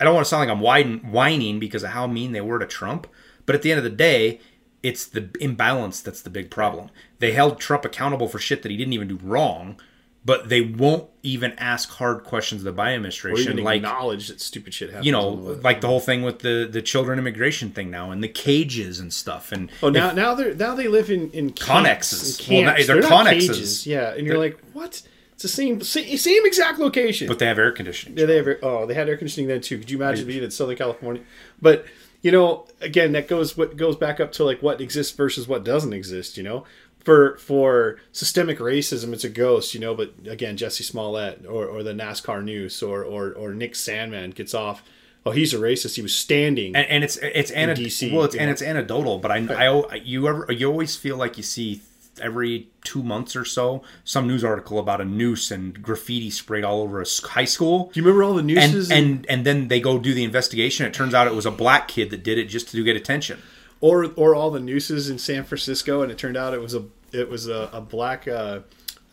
[0.00, 2.58] I don't want to sound like I'm whining, whining because of how mean they were
[2.58, 3.06] to Trump,
[3.44, 4.40] but at the end of the day,
[4.82, 6.90] it's the imbalance that's the big problem.
[7.18, 9.80] They held Trump accountable for shit that he didn't even do wrong,
[10.24, 14.74] but they won't even ask hard questions of the Biden administration, like acknowledge that stupid
[14.74, 15.06] shit happened.
[15.06, 18.28] you know, like the whole thing with the the children immigration thing now and the
[18.28, 19.52] cages and stuff.
[19.52, 22.48] And oh now now they now they live in in Connexes.
[22.48, 22.86] in Well, camps.
[22.86, 23.46] they're they're, not connexes.
[23.48, 23.86] cages.
[23.86, 25.02] Yeah, and you're like, what?
[25.36, 27.28] It's the same same, same exact location.
[27.28, 28.16] but they have air conditioning.
[28.16, 28.48] Yeah, they have.
[28.62, 29.78] Oh, they had air conditioning then too.
[29.78, 31.22] Could you imagine being in Southern California?
[31.60, 31.84] But
[32.22, 35.62] you know, again, that goes what goes back up to like what exists versus what
[35.62, 36.38] doesn't exist.
[36.38, 36.64] You know,
[37.04, 39.94] for for systemic racism, it's a ghost, you know.
[39.94, 44.54] But again, Jussie Smollett or, or the NASCAR news or, or or Nick Sandmann gets
[44.54, 44.82] off.
[45.26, 45.96] Oh, he's a racist.
[45.96, 46.74] He was standing.
[46.74, 48.52] and, and it's it's DC, well, it's and know?
[48.52, 49.18] it's anecdotal.
[49.18, 51.82] But I, I you ever you always feel like you see
[52.20, 56.80] every two months or so some news article about a noose and graffiti sprayed all
[56.82, 57.90] over a high school.
[57.92, 58.90] Do you remember all the And, nooses?
[58.90, 60.86] and and then they go do the investigation.
[60.86, 63.40] It turns out it was a black kid that did it just to get attention.
[63.80, 66.84] or or all the nooses in San Francisco, and it turned out it was a
[67.12, 68.60] it was a, a black uh,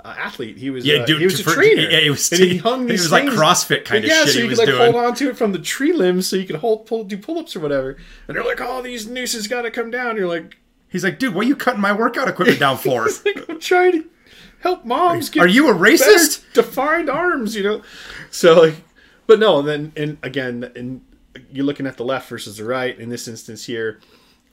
[0.04, 0.58] uh, athlete.
[0.58, 1.82] He was Yeah, uh, dude, he was a for- trainer.
[1.90, 3.36] yeah, it was- and he hung these was like things.
[3.36, 4.92] CrossFit kinda yeah, shit so he you was could like doing.
[4.94, 7.40] hold on to it from the tree limbs, so you could hold pull do pull
[7.40, 7.98] ups or whatever.
[8.28, 10.58] And they're like, "Oh, these nooses got to come down." You're like,
[10.94, 13.06] He's like, dude, what are you cutting my workout equipment down for?
[13.08, 14.10] It's like I'm trying to
[14.62, 16.54] help moms get Are you a better racist?
[16.54, 17.82] defined arms, you know.
[18.32, 18.76] So like,
[19.28, 21.02] but no, and then and again, and
[21.52, 22.98] you're looking at the left versus the right.
[22.98, 24.00] In this instance here,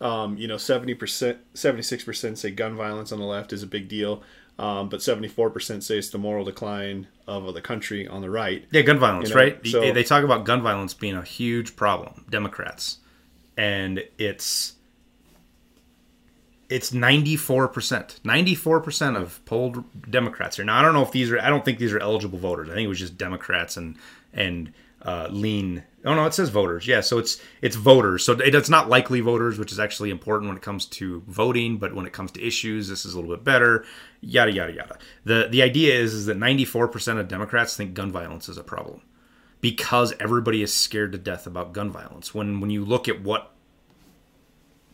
[0.00, 3.62] um, you know, seventy percent, seventy six percent say gun violence on the left is
[3.62, 4.22] a big deal,
[4.58, 8.30] um, but seventy four percent say it's the moral decline of the country on the
[8.30, 8.64] right.
[8.72, 9.66] Yeah, gun violence, You know, right?
[9.66, 12.98] so- they, they talk about gun violence being a huge problem, Democrats.
[13.56, 14.74] And it's
[16.70, 18.20] it's 94%.
[18.20, 20.64] 94% of polled Democrats here.
[20.64, 22.70] Now, I don't know if these are I don't think these are eligible voters.
[22.70, 23.96] I think it was just Democrats and
[24.32, 25.82] and uh, lean.
[26.04, 26.86] Oh no, it says voters.
[26.86, 28.24] Yeah, so it's it's voters.
[28.24, 31.78] So it, it's not likely voters, which is actually important when it comes to voting,
[31.78, 33.84] but when it comes to issues, this is a little bit better.
[34.20, 34.98] Yada yada yada.
[35.24, 39.02] The the idea is is that 94% of Democrats think gun violence is a problem
[39.60, 42.32] because everybody is scared to death about gun violence.
[42.32, 43.52] When when you look at what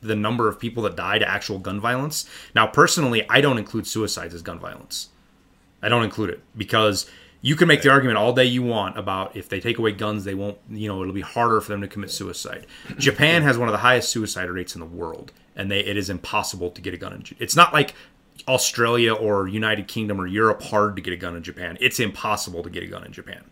[0.00, 2.28] the number of people that die to actual gun violence.
[2.54, 5.08] Now, personally, I don't include suicides as gun violence.
[5.82, 7.08] I don't include it because
[7.42, 10.24] you can make the argument all day you want about if they take away guns,
[10.24, 12.66] they won't, you know, it'll be harder for them to commit suicide.
[12.98, 16.10] Japan has one of the highest suicide rates in the world, and they it is
[16.10, 17.24] impossible to get a gun in.
[17.38, 17.94] It's not like
[18.48, 21.76] Australia or United Kingdom or Europe hard to get a gun in Japan.
[21.80, 23.44] It's impossible to get a gun in Japan.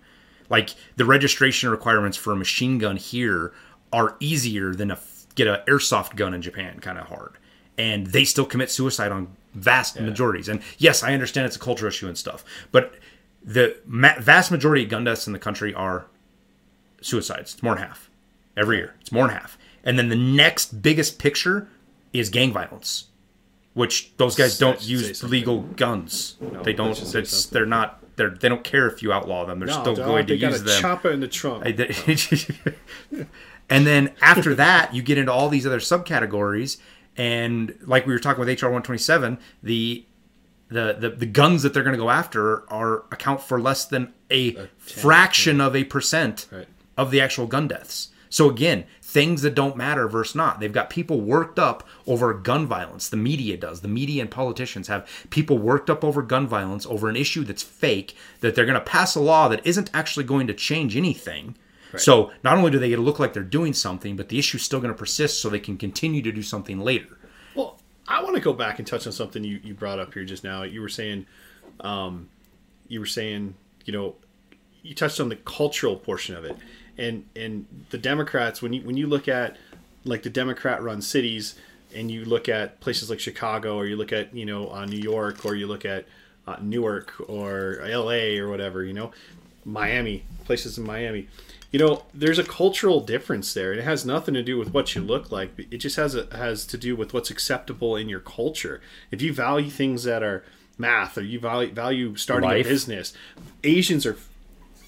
[0.50, 3.52] Like the registration requirements for a machine gun here
[3.92, 4.96] are easier than a
[5.34, 7.32] get an airsoft gun in Japan, kind of hard.
[7.76, 10.48] And they still commit suicide on vast majorities.
[10.48, 12.94] And yes, I understand it's a culture issue and stuff, but
[13.44, 16.06] the ma- vast majority of gun deaths in the country are
[17.00, 17.54] suicides.
[17.54, 18.10] It's more than half
[18.56, 18.94] every year.
[19.00, 19.58] It's more than half.
[19.82, 21.68] And then the next biggest picture
[22.12, 23.06] is gang violence,
[23.74, 26.36] which those guys don't use legal guns.
[26.62, 26.98] they don't.
[27.14, 28.00] It's, they're not.
[28.16, 29.58] They're, they don't care if you outlaw them.
[29.58, 30.80] They're No, still going to they got use a them.
[30.80, 31.66] chopper in the trunk.
[31.66, 31.90] I did-
[33.74, 36.78] and then after that, you get into all these other subcategories,
[37.16, 40.04] and like we were talking with HR one twenty seven, the
[40.68, 44.12] the, the the guns that they're going to go after are account for less than
[44.30, 46.66] a fraction of a percent Right.
[46.96, 48.08] of the actual gun deaths.
[48.30, 50.58] So again, things that don't matter versus not.
[50.58, 53.08] They've got people worked up over gun violence.
[53.08, 53.80] The media does.
[53.82, 57.62] The media and politicians have people worked up over gun violence over an issue that's
[57.62, 61.54] fake that they're going to pass a law that isn't actually going to change anything.
[62.00, 64.62] So not only do they get to look like they're doing something, but the issue's
[64.62, 67.18] still going to persist so they can continue to do something later.
[67.54, 70.24] Well, I want to go back and touch on something you, you brought up here
[70.24, 70.62] just now.
[70.62, 71.26] You were saying,
[71.80, 72.28] um,
[72.88, 74.14] you were saying, you know,
[74.82, 76.56] you touched on the cultural portion of it,
[76.98, 79.56] and and the Democrats when you when you look at
[80.04, 81.54] like the Democrat-run cities,
[81.94, 84.98] and you look at places like Chicago, or you look at you know uh, New
[84.98, 86.04] York, or you look at
[86.46, 88.38] uh, Newark or L.A.
[88.38, 89.12] or whatever, you know,
[89.64, 91.28] Miami, places in Miami.
[91.70, 95.00] You know, there's a cultural difference there, it has nothing to do with what you
[95.00, 95.50] look like.
[95.58, 98.80] It just has a, has to do with what's acceptable in your culture.
[99.10, 100.44] If you value things that are
[100.78, 102.66] math, or you value value starting Life.
[102.66, 103.12] a business,
[103.64, 104.16] Asians are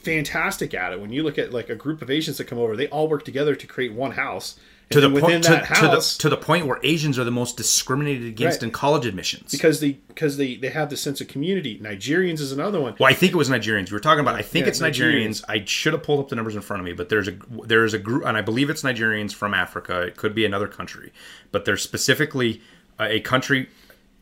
[0.06, 1.00] fantastic at it.
[1.00, 3.24] When you look at like a group of Asians that come over, they all work
[3.24, 4.58] together to create one house.
[4.90, 8.28] To the point to, to the to the point where Asians are the most discriminated
[8.28, 8.68] against Right.
[8.68, 9.50] in college admissions.
[9.50, 11.76] because they because they they have the sense of community.
[11.80, 12.94] Nigerians is another one.
[13.00, 13.90] Well, I think it was Nigerians.
[13.90, 14.36] We were talking about.
[14.36, 15.42] I think Yeah, it's Nigerians.
[15.48, 17.84] I should have pulled up the numbers in front of me, but there's a there
[17.84, 20.02] is a group, and I believe it's Nigerians from Africa.
[20.02, 21.12] It could be another country,
[21.50, 22.62] but there's specifically
[23.00, 23.68] a, a country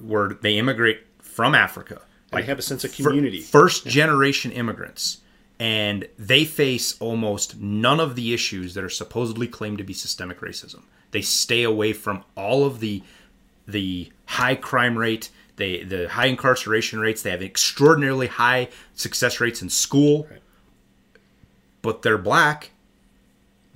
[0.01, 2.01] where they immigrate from Africa.
[2.33, 3.41] And they have a sense of community.
[3.43, 5.19] first generation immigrants,
[5.61, 10.41] and they face almost none of the issues that are supposedly claimed to be systemic
[10.41, 10.83] racism.
[11.13, 13.03] They stay away from all of the
[13.67, 17.23] the high crime rate, they the high incarceration rates.
[17.23, 20.27] They have extraordinarily high success rates in school,
[21.83, 22.71] but they're black.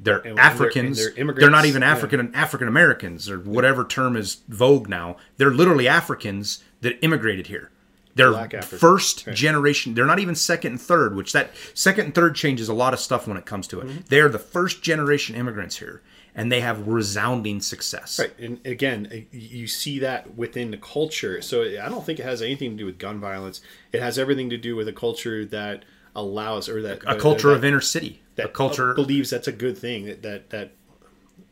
[0.01, 1.01] They're And- they're- Africans.
[1.01, 1.91] and They're, they're not even yeah.
[1.93, 5.17] African African Americans or whatever term is vogue now.
[5.39, 7.71] They're literally Africans that immigrated here.
[8.19, 9.95] They're first generation.
[9.95, 13.01] They're not even second and third, which that second and third changes a lot of
[13.01, 13.87] stuff when it comes to it.
[13.87, 14.01] Mm-hmm.
[14.09, 16.03] They're the first generation immigrants here,
[16.35, 18.19] and they have resounding success.
[18.19, 21.41] Right, and again, uh, you see that within the culture.
[21.41, 23.61] So I don't think it has anything to do with gun violence.
[23.93, 27.55] It has everything to do with a culture that allows, or that A culture that,
[27.55, 28.21] of inner city.
[28.37, 28.93] that a culture.
[28.95, 30.07] believes that's a good thing.
[30.07, 30.71] That that that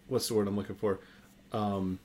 [0.08, 0.98] what's the word I'm looking for?
[1.52, 2.00] Um,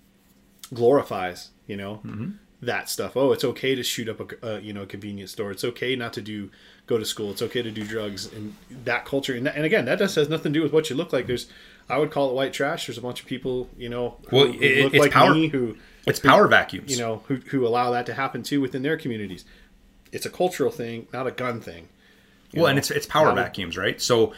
[0.73, 2.29] glorifies, you know, Mm-hmm.
[2.61, 3.17] That stuff.
[3.17, 5.51] Oh, it's okay to shoot up a uh, you know a convenience store.
[5.51, 6.49] It's okay not to do
[6.87, 7.31] go to school.
[7.31, 8.55] It's okay to do drugs and
[8.85, 9.35] that culture.
[9.35, 11.25] And, that, and again, that just has nothing to do with what you look like.
[11.27, 11.47] There's,
[11.89, 12.87] I would call it white trash.
[12.87, 15.33] There's a bunch of people, you know, who, Well, who it- look it's like power-
[15.33, 16.91] me who it's power vacuums.
[16.91, 19.45] you know who who allow that to happen too within their communities.
[20.11, 21.87] It's a cultural thing, not a gun thing.
[22.53, 24.01] well, and it's it's power vacuums, right?
[24.01, 24.33] So,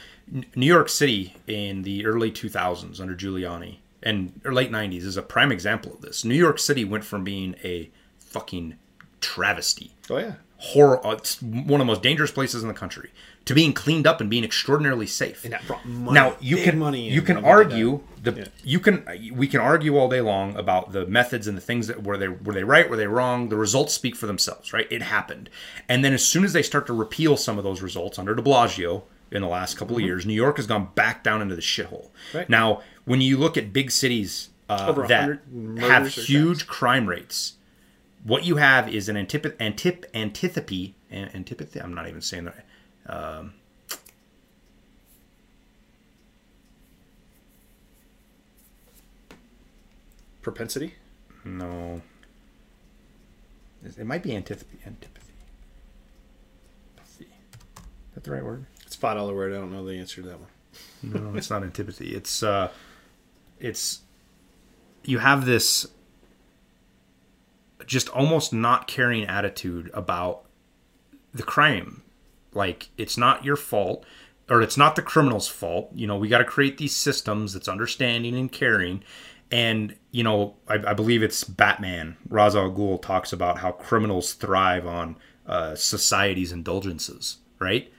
[0.55, 5.21] New York City in the early 2000s under Giuliani and or late 90s is a
[5.23, 6.23] prime example of this.
[6.23, 7.89] New York City went from being a
[8.33, 8.75] fucking
[9.21, 11.05] travesty Oh yeah, horror.
[11.05, 13.11] uh, It's one of the most dangerous places in the country
[13.45, 15.43] to being cleaned up and being extraordinarily safe.
[15.43, 16.13] and that brought money.
[16.13, 17.09] now you can money.
[17.09, 18.45] you can when they did argue the Yeah.
[18.63, 22.03] you can we can argue all day long about the methods and the things that
[22.03, 25.01] were they were they right were they wrong the results speak for themselves right it
[25.01, 25.49] happened
[25.89, 28.41] and then as soon as they start to repeal some of those results under De
[28.41, 31.61] Blasio in the last couple of years New York has gone back down into the
[31.61, 32.37] shithole Mm-hmm.
[32.37, 32.49] Right.
[32.49, 35.39] now when you look at big cities uh, that
[35.79, 37.53] have huge crime rates
[38.23, 42.65] what you have is an antip- antip- antipathy antipathy I'm not even saying that
[50.43, 50.93] propensity.
[51.43, 52.01] No.
[53.83, 54.77] It might be antipathy.
[54.85, 55.33] Antipathy.
[57.19, 57.25] Is
[58.13, 58.65] that the right word?
[58.85, 59.53] It's five dollar word.
[59.53, 60.49] I don't know the answer to that one.
[61.01, 62.13] No, it's not antipathy.
[62.13, 62.69] It's uh,
[63.59, 64.01] it's
[65.03, 65.87] you have this
[67.85, 70.45] just almost not caring attitude about
[71.33, 72.03] the crime.
[72.53, 74.05] Like it's not your fault,
[74.49, 75.89] or it's not the criminal's fault.
[75.93, 79.03] You know, we got to create these systems that's understanding and caring.
[79.51, 82.17] And you know, I, I believe it's Batman.
[82.29, 85.17] Ra's al Ghul talks about how criminals thrive on
[85.47, 87.91] uh, society's indulgences, right?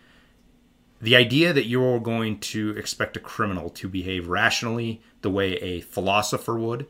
[1.04, 5.82] the idea that you're going to expect a criminal to behave rationally the way a
[5.82, 6.86] philosopher would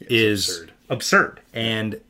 [0.00, 0.72] is absurd.
[0.88, 1.40] absurd.
[1.52, 2.00] And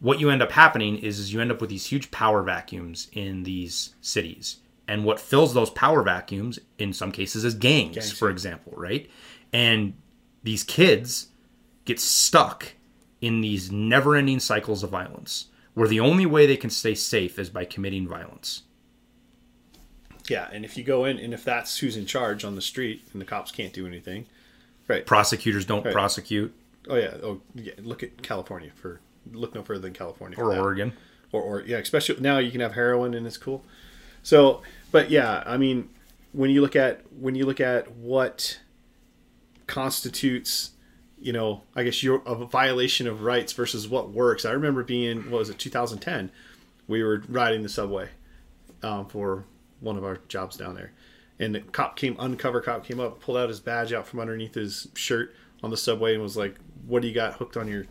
[0.00, 3.08] what you end up happening is, is you end up with these huge power vacuums
[3.12, 4.58] in these cities.
[4.88, 9.08] And what fills those power vacuums in some cases is gangs, for example, right?
[9.52, 9.94] And
[10.42, 11.28] these kids
[11.84, 12.72] get stuck
[13.20, 17.50] in these never-ending cycles of violence where the only way they can stay safe is
[17.50, 18.62] by committing violence.
[20.28, 23.04] Yeah, and if you go in, and if that's who's in charge on the street,
[23.12, 24.26] and the cops can't do anything,
[24.88, 25.06] right?
[25.06, 25.92] Prosecutors don't Right.
[25.92, 26.54] prosecute
[26.88, 27.14] Oh yeah.
[27.22, 27.74] Oh yeah.
[27.78, 29.00] Look at California for
[29.32, 30.60] look no further than California or that.
[30.60, 30.92] Oregon.
[31.32, 33.64] or, or yeah, especially now you can have heroin and it's cool.
[34.22, 35.88] So, but yeah, I mean,
[36.32, 38.60] when you look at when you look at what
[39.66, 40.70] constitutes,
[41.18, 44.44] you know, I guess your a violation of rights versus what works.
[44.44, 46.30] I remember being what was it, 2010?
[46.88, 48.08] We were riding the subway
[48.82, 49.44] um, for
[49.80, 50.92] one of our jobs down there,
[51.38, 54.54] and the cop came, undercover cop came up, pulled out his badge out from underneath
[54.54, 56.56] his shirt on the subway, and was like,
[56.86, 57.86] "What do you got hooked on your,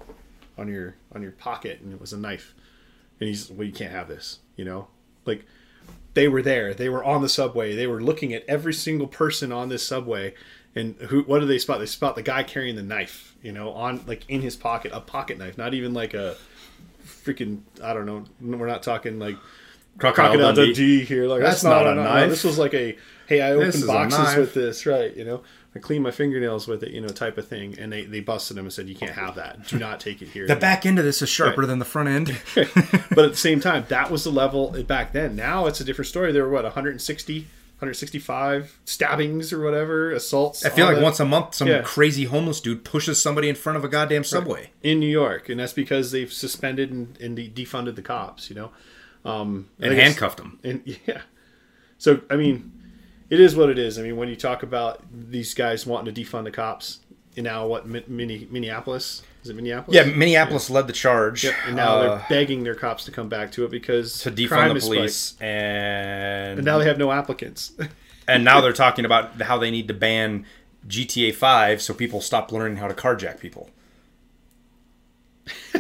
[0.60, 2.53] on your, on your pocket?" And it was a knife.
[3.20, 4.88] And he's, well, you can't have this, you know?
[5.26, 5.45] Like,
[6.14, 6.74] they were there.
[6.74, 7.76] They were on the subway.
[7.76, 10.34] They were looking at every single person on this subway.
[10.76, 11.80] And who, what do they spot?
[11.80, 15.01] They spot the guy carrying the knife, you know, on, like, in his pocket, a
[15.01, 16.38] pocket knife, not even like a
[17.05, 19.36] freaking, I don't know, we're not talking like
[19.97, 21.28] Crocodile Dundee here.
[21.28, 22.14] Like, that's, That's not, not a knife.
[22.14, 22.30] knife.
[22.30, 22.97] This was like a,
[23.28, 25.43] hey, I opened boxes with this, right, you know?
[25.76, 27.78] I clean my fingernails with it, you know, type of thing.
[27.78, 29.68] And they, they busted him and said, you can't have that.
[29.68, 30.48] Do not take it here.
[30.48, 32.36] The back end of this is sharper than the front end.
[32.56, 35.36] but at the same time, that was the level back then.
[35.36, 36.32] Now it's a different story.
[36.32, 37.42] There were what 160,
[37.78, 40.66] 165 stabbings or whatever, assaults.
[40.66, 41.82] I feel like the- once a month, some Yeah.
[41.84, 44.72] crazy homeless dude pushes somebody in front of a goddamn subway.
[44.82, 48.50] in New York, and that's because they've suspended and, and defunded the cops.
[48.50, 48.72] You know,
[49.24, 50.60] um, And guess- handcuffed them.
[50.64, 51.22] And yeah,
[51.98, 52.72] so I mean,
[53.30, 53.98] it is what it is.
[53.98, 57.00] I mean, when you talk about these guys wanting to defund the cops,
[57.36, 57.88] and now what?
[57.88, 59.96] Mi- Mini, Minneapolis is it Minneapolis?
[59.96, 63.30] Yeah, Minneapolis led the charge Yep, and now uh, they're begging their cops to come
[63.30, 67.12] back to it because to defund crime the police, and And now they have no
[67.12, 67.72] applicants.
[68.28, 70.46] and now they're talking about how they need to ban
[70.88, 73.70] GTA Five so people stop learning how to carjack people.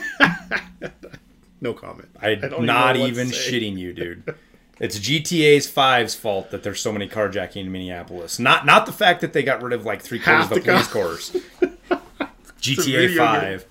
[1.61, 2.09] no comment.
[2.21, 4.35] I'm even not to even shitting you, dude.
[4.79, 8.39] It's GTA's 5's fault that there's so many carjacking in Minneapolis.
[8.39, 10.71] Not not the fact that they got rid of like three quarters Half of the
[10.71, 11.99] the police car- corps.
[12.61, 13.65] GTA video 5.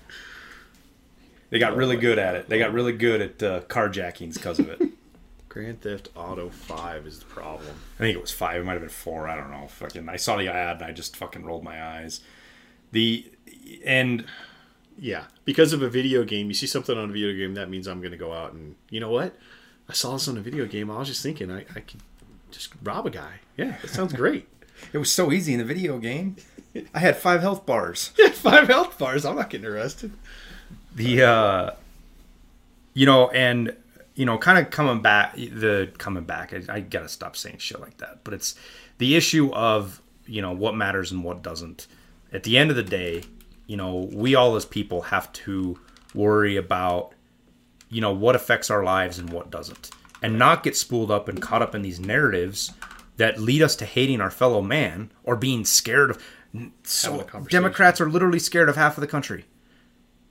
[1.49, 2.47] They got really good at it.
[2.49, 4.81] They got really good at uh, carjackings because of it.
[5.47, 7.73] Grand Theft Auto Five is the problem.
[7.95, 8.61] I think it was five.
[8.61, 9.27] It might have been four.
[9.27, 9.67] I don't know.
[9.67, 12.21] Fucking, I saw the ad and I just fucking rolled my eyes.
[12.91, 13.25] The
[13.83, 14.25] and
[14.95, 17.87] Yeah, because of a video game, you see something on a video game, that means
[17.87, 19.35] I'm going to go out and you know what?
[19.89, 20.91] I saw this on a video game.
[20.91, 22.01] I was just thinking I, I could
[22.51, 23.39] just rob a guy.
[23.57, 24.47] Yeah, that sounds great.
[24.93, 26.35] it was so easy in the video game.
[26.93, 28.09] I had five health bars.
[28.33, 29.25] Five health bars.
[29.25, 30.13] I'm not getting arrested.
[30.95, 31.71] the uh
[32.93, 33.75] you know and
[34.15, 37.79] you know kind of coming back the coming back I, I gotta stop saying shit
[37.79, 38.55] like that but it's
[38.97, 41.87] the issue of you know what matters and what doesn't
[42.33, 43.23] at the end of the day
[43.67, 45.79] you know we all as people have to
[46.13, 47.13] worry about
[47.89, 51.41] you know what affects our lives and what doesn't and not get spooled up and
[51.41, 52.71] caught up in these narratives
[53.17, 56.23] that lead us to hating our fellow man or being scared of
[56.83, 57.61] so Having a conversation.
[57.61, 59.45] democrats are literally scared of half of the country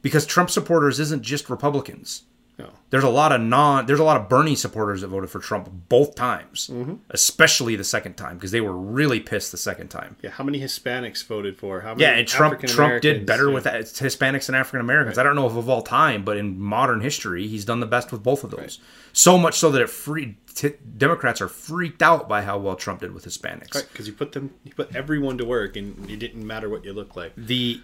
[0.02, 2.22] because Trump supporters isn't just Republicans.
[2.58, 2.70] No.
[2.90, 3.86] There's a lot of non.
[3.86, 6.94] There's a lot of Bernie supporters that voted for Trump both times, Mm-hmm.
[7.10, 10.16] especially the second time because they were really pissed the second time.
[10.22, 11.82] Yeah, how many Hispanics voted for?
[11.82, 13.54] How many Yeah, and Trump Trump did better Yeah.
[13.54, 15.18] with Hispanics and African Americans.
[15.18, 18.10] I don't know if of all time, but in modern history, he's done the best
[18.10, 18.80] with both of those.
[19.12, 23.00] So much so that it free t- Democrats are freaked out by how well Trump
[23.00, 23.74] did with Hispanics.
[23.74, 26.84] Right, because you put them, you put everyone to work, and it didn't matter what
[26.84, 27.32] you look like.
[27.36, 27.80] the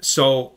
[0.00, 0.52] so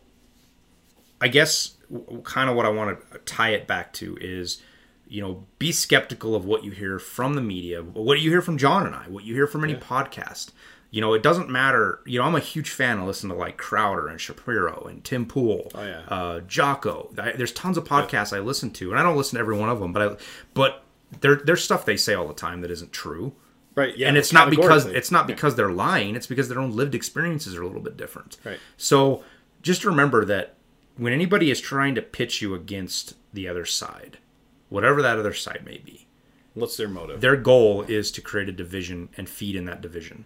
[1.20, 1.76] i guess
[2.24, 4.62] kind of what i want to tie it back to is
[5.08, 8.42] you know be skeptical of what you hear from the media what do you hear
[8.42, 10.52] from john and i what you hear from any podcast.
[10.94, 13.58] You know it doesn't matter you know i'm a huge fan of listening to like
[13.58, 16.02] crowder and shapiro and tim pool Oh, yeah.
[16.08, 17.14] uh jocko.
[17.18, 19.70] I, there's tons of podcasts i listen to and i don't listen to every one
[19.70, 20.16] of them but i
[20.54, 20.84] but
[21.22, 23.34] there, there's stuff they say all the time that isn't true.
[23.76, 26.72] Right, yeah, and it's not because it's not because they're lying it's because their own
[26.76, 28.38] lived experiences are a little bit different.
[28.46, 28.60] Right.
[28.78, 29.24] so
[29.62, 30.56] just remember that
[31.02, 34.18] when anybody is trying to pitch you against the other side
[34.70, 36.08] whatever that other side may be
[36.54, 37.22] What's their motive?
[37.22, 40.26] their goal is to create a division and feed in that division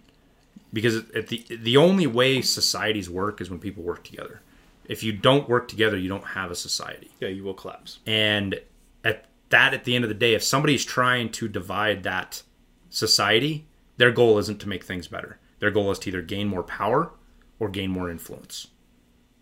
[0.73, 4.41] because at the the only way societies work is when people work together
[4.85, 7.99] if you don't work together you don't have a society yeah, you will collapse.
[8.05, 8.59] and
[9.03, 12.41] at that, at the end of the day, if somebody's trying to divide that
[12.89, 13.67] society,
[13.97, 15.37] their goal isn't to make things better.
[15.59, 17.11] Their goal is to either gain more power
[17.59, 18.67] or gain more influence.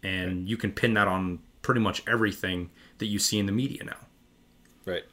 [0.04, 3.84] And you can pin that on pretty much everything that you see in the media
[3.84, 3.98] now.
[4.86, 5.04] Right.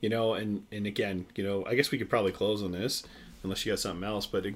[0.00, 3.04] You know, and and again, you know, I guess we could probably close on this
[3.42, 4.26] unless you got something else.
[4.26, 4.46] But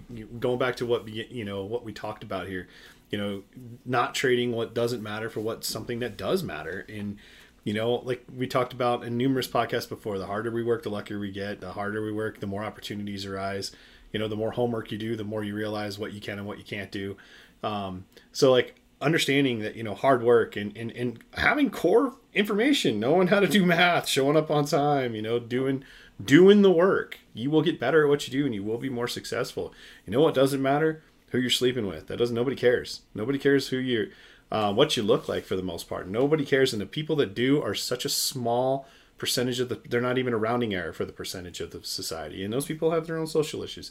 [0.40, 2.68] going back to what you know what we talked about here,
[3.10, 3.42] you know,
[3.84, 6.84] not trading what doesn't matter for what something that does matter.
[6.88, 7.18] And
[7.64, 10.90] you know, like we talked about in numerous podcasts before, the harder we work, the
[10.90, 11.60] luckier we get.
[11.60, 13.72] The harder we work, the more opportunities arise.
[14.12, 16.46] You know, the more homework you do, the more you realize what you can and
[16.46, 17.16] what you can't do.
[17.62, 22.98] Um, so like understanding that you know hard work and, and and having core information
[22.98, 25.84] knowing how to do math showing up on time you know doing
[26.22, 27.18] doing the work.
[27.34, 29.72] You will get better at what you do and you will be more successful.
[30.06, 31.02] You know what doesn't matter?
[31.30, 32.06] Who you're sleeping with.
[32.06, 33.02] That doesn't nobody cares.
[33.14, 34.10] Nobody cares who you
[34.50, 36.08] uh, what you look like for the most part.
[36.08, 36.72] Nobody cares.
[36.72, 38.86] And the people that do are such a small
[39.18, 42.44] percentage of the they're not even a rounding error for the percentage of the society.
[42.44, 43.90] And those people have their own social issues.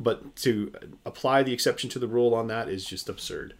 [0.00, 0.72] But to
[1.06, 3.54] apply the exception to the rule on that is just absurd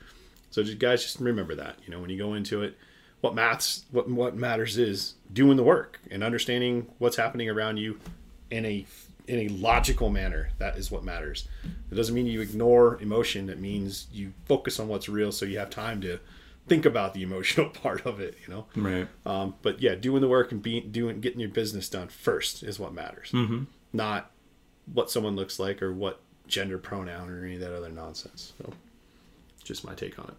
[0.52, 1.76] so just guys, just remember that.
[1.84, 2.76] You know, when you go into it,
[3.22, 7.98] what maths, what what matters is doing the work and understanding what's happening around you
[8.50, 8.86] in a
[9.26, 10.50] in a logical manner.
[10.58, 11.48] That is what matters.
[11.90, 13.48] It doesn't mean you ignore emotion.
[13.48, 16.18] It means you focus on what's real, so you have time to
[16.68, 18.36] think about the emotional part of it.
[18.46, 18.66] You know.
[18.76, 19.08] Right.
[19.24, 22.78] Um, but yeah, doing the work and being doing getting your business done first is
[22.78, 23.30] what matters.
[23.32, 23.64] Mm-hmm.
[23.94, 24.30] Not
[24.92, 28.52] what someone looks like or what gender pronoun or any of that other nonsense.
[28.58, 28.74] So,
[29.62, 30.34] just my take on it.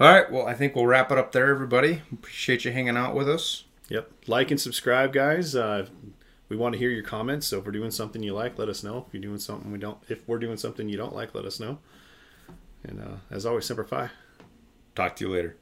[0.00, 0.30] All right.
[0.30, 2.02] Well, I think we'll wrap it up there, everybody.
[2.12, 3.64] Appreciate you hanging out with us.
[3.88, 4.10] Yep.
[4.26, 5.54] Like and subscribe, guys.
[5.54, 5.86] Uh,
[6.48, 7.46] we want to hear your comments.
[7.46, 9.04] So if we're doing something you like, let us know.
[9.06, 11.60] If you're doing something we don't, if we're doing something you don't like, let us
[11.60, 11.78] know.
[12.84, 14.10] And uh, as always, Semper Fi.
[14.94, 15.56] Talk to you later.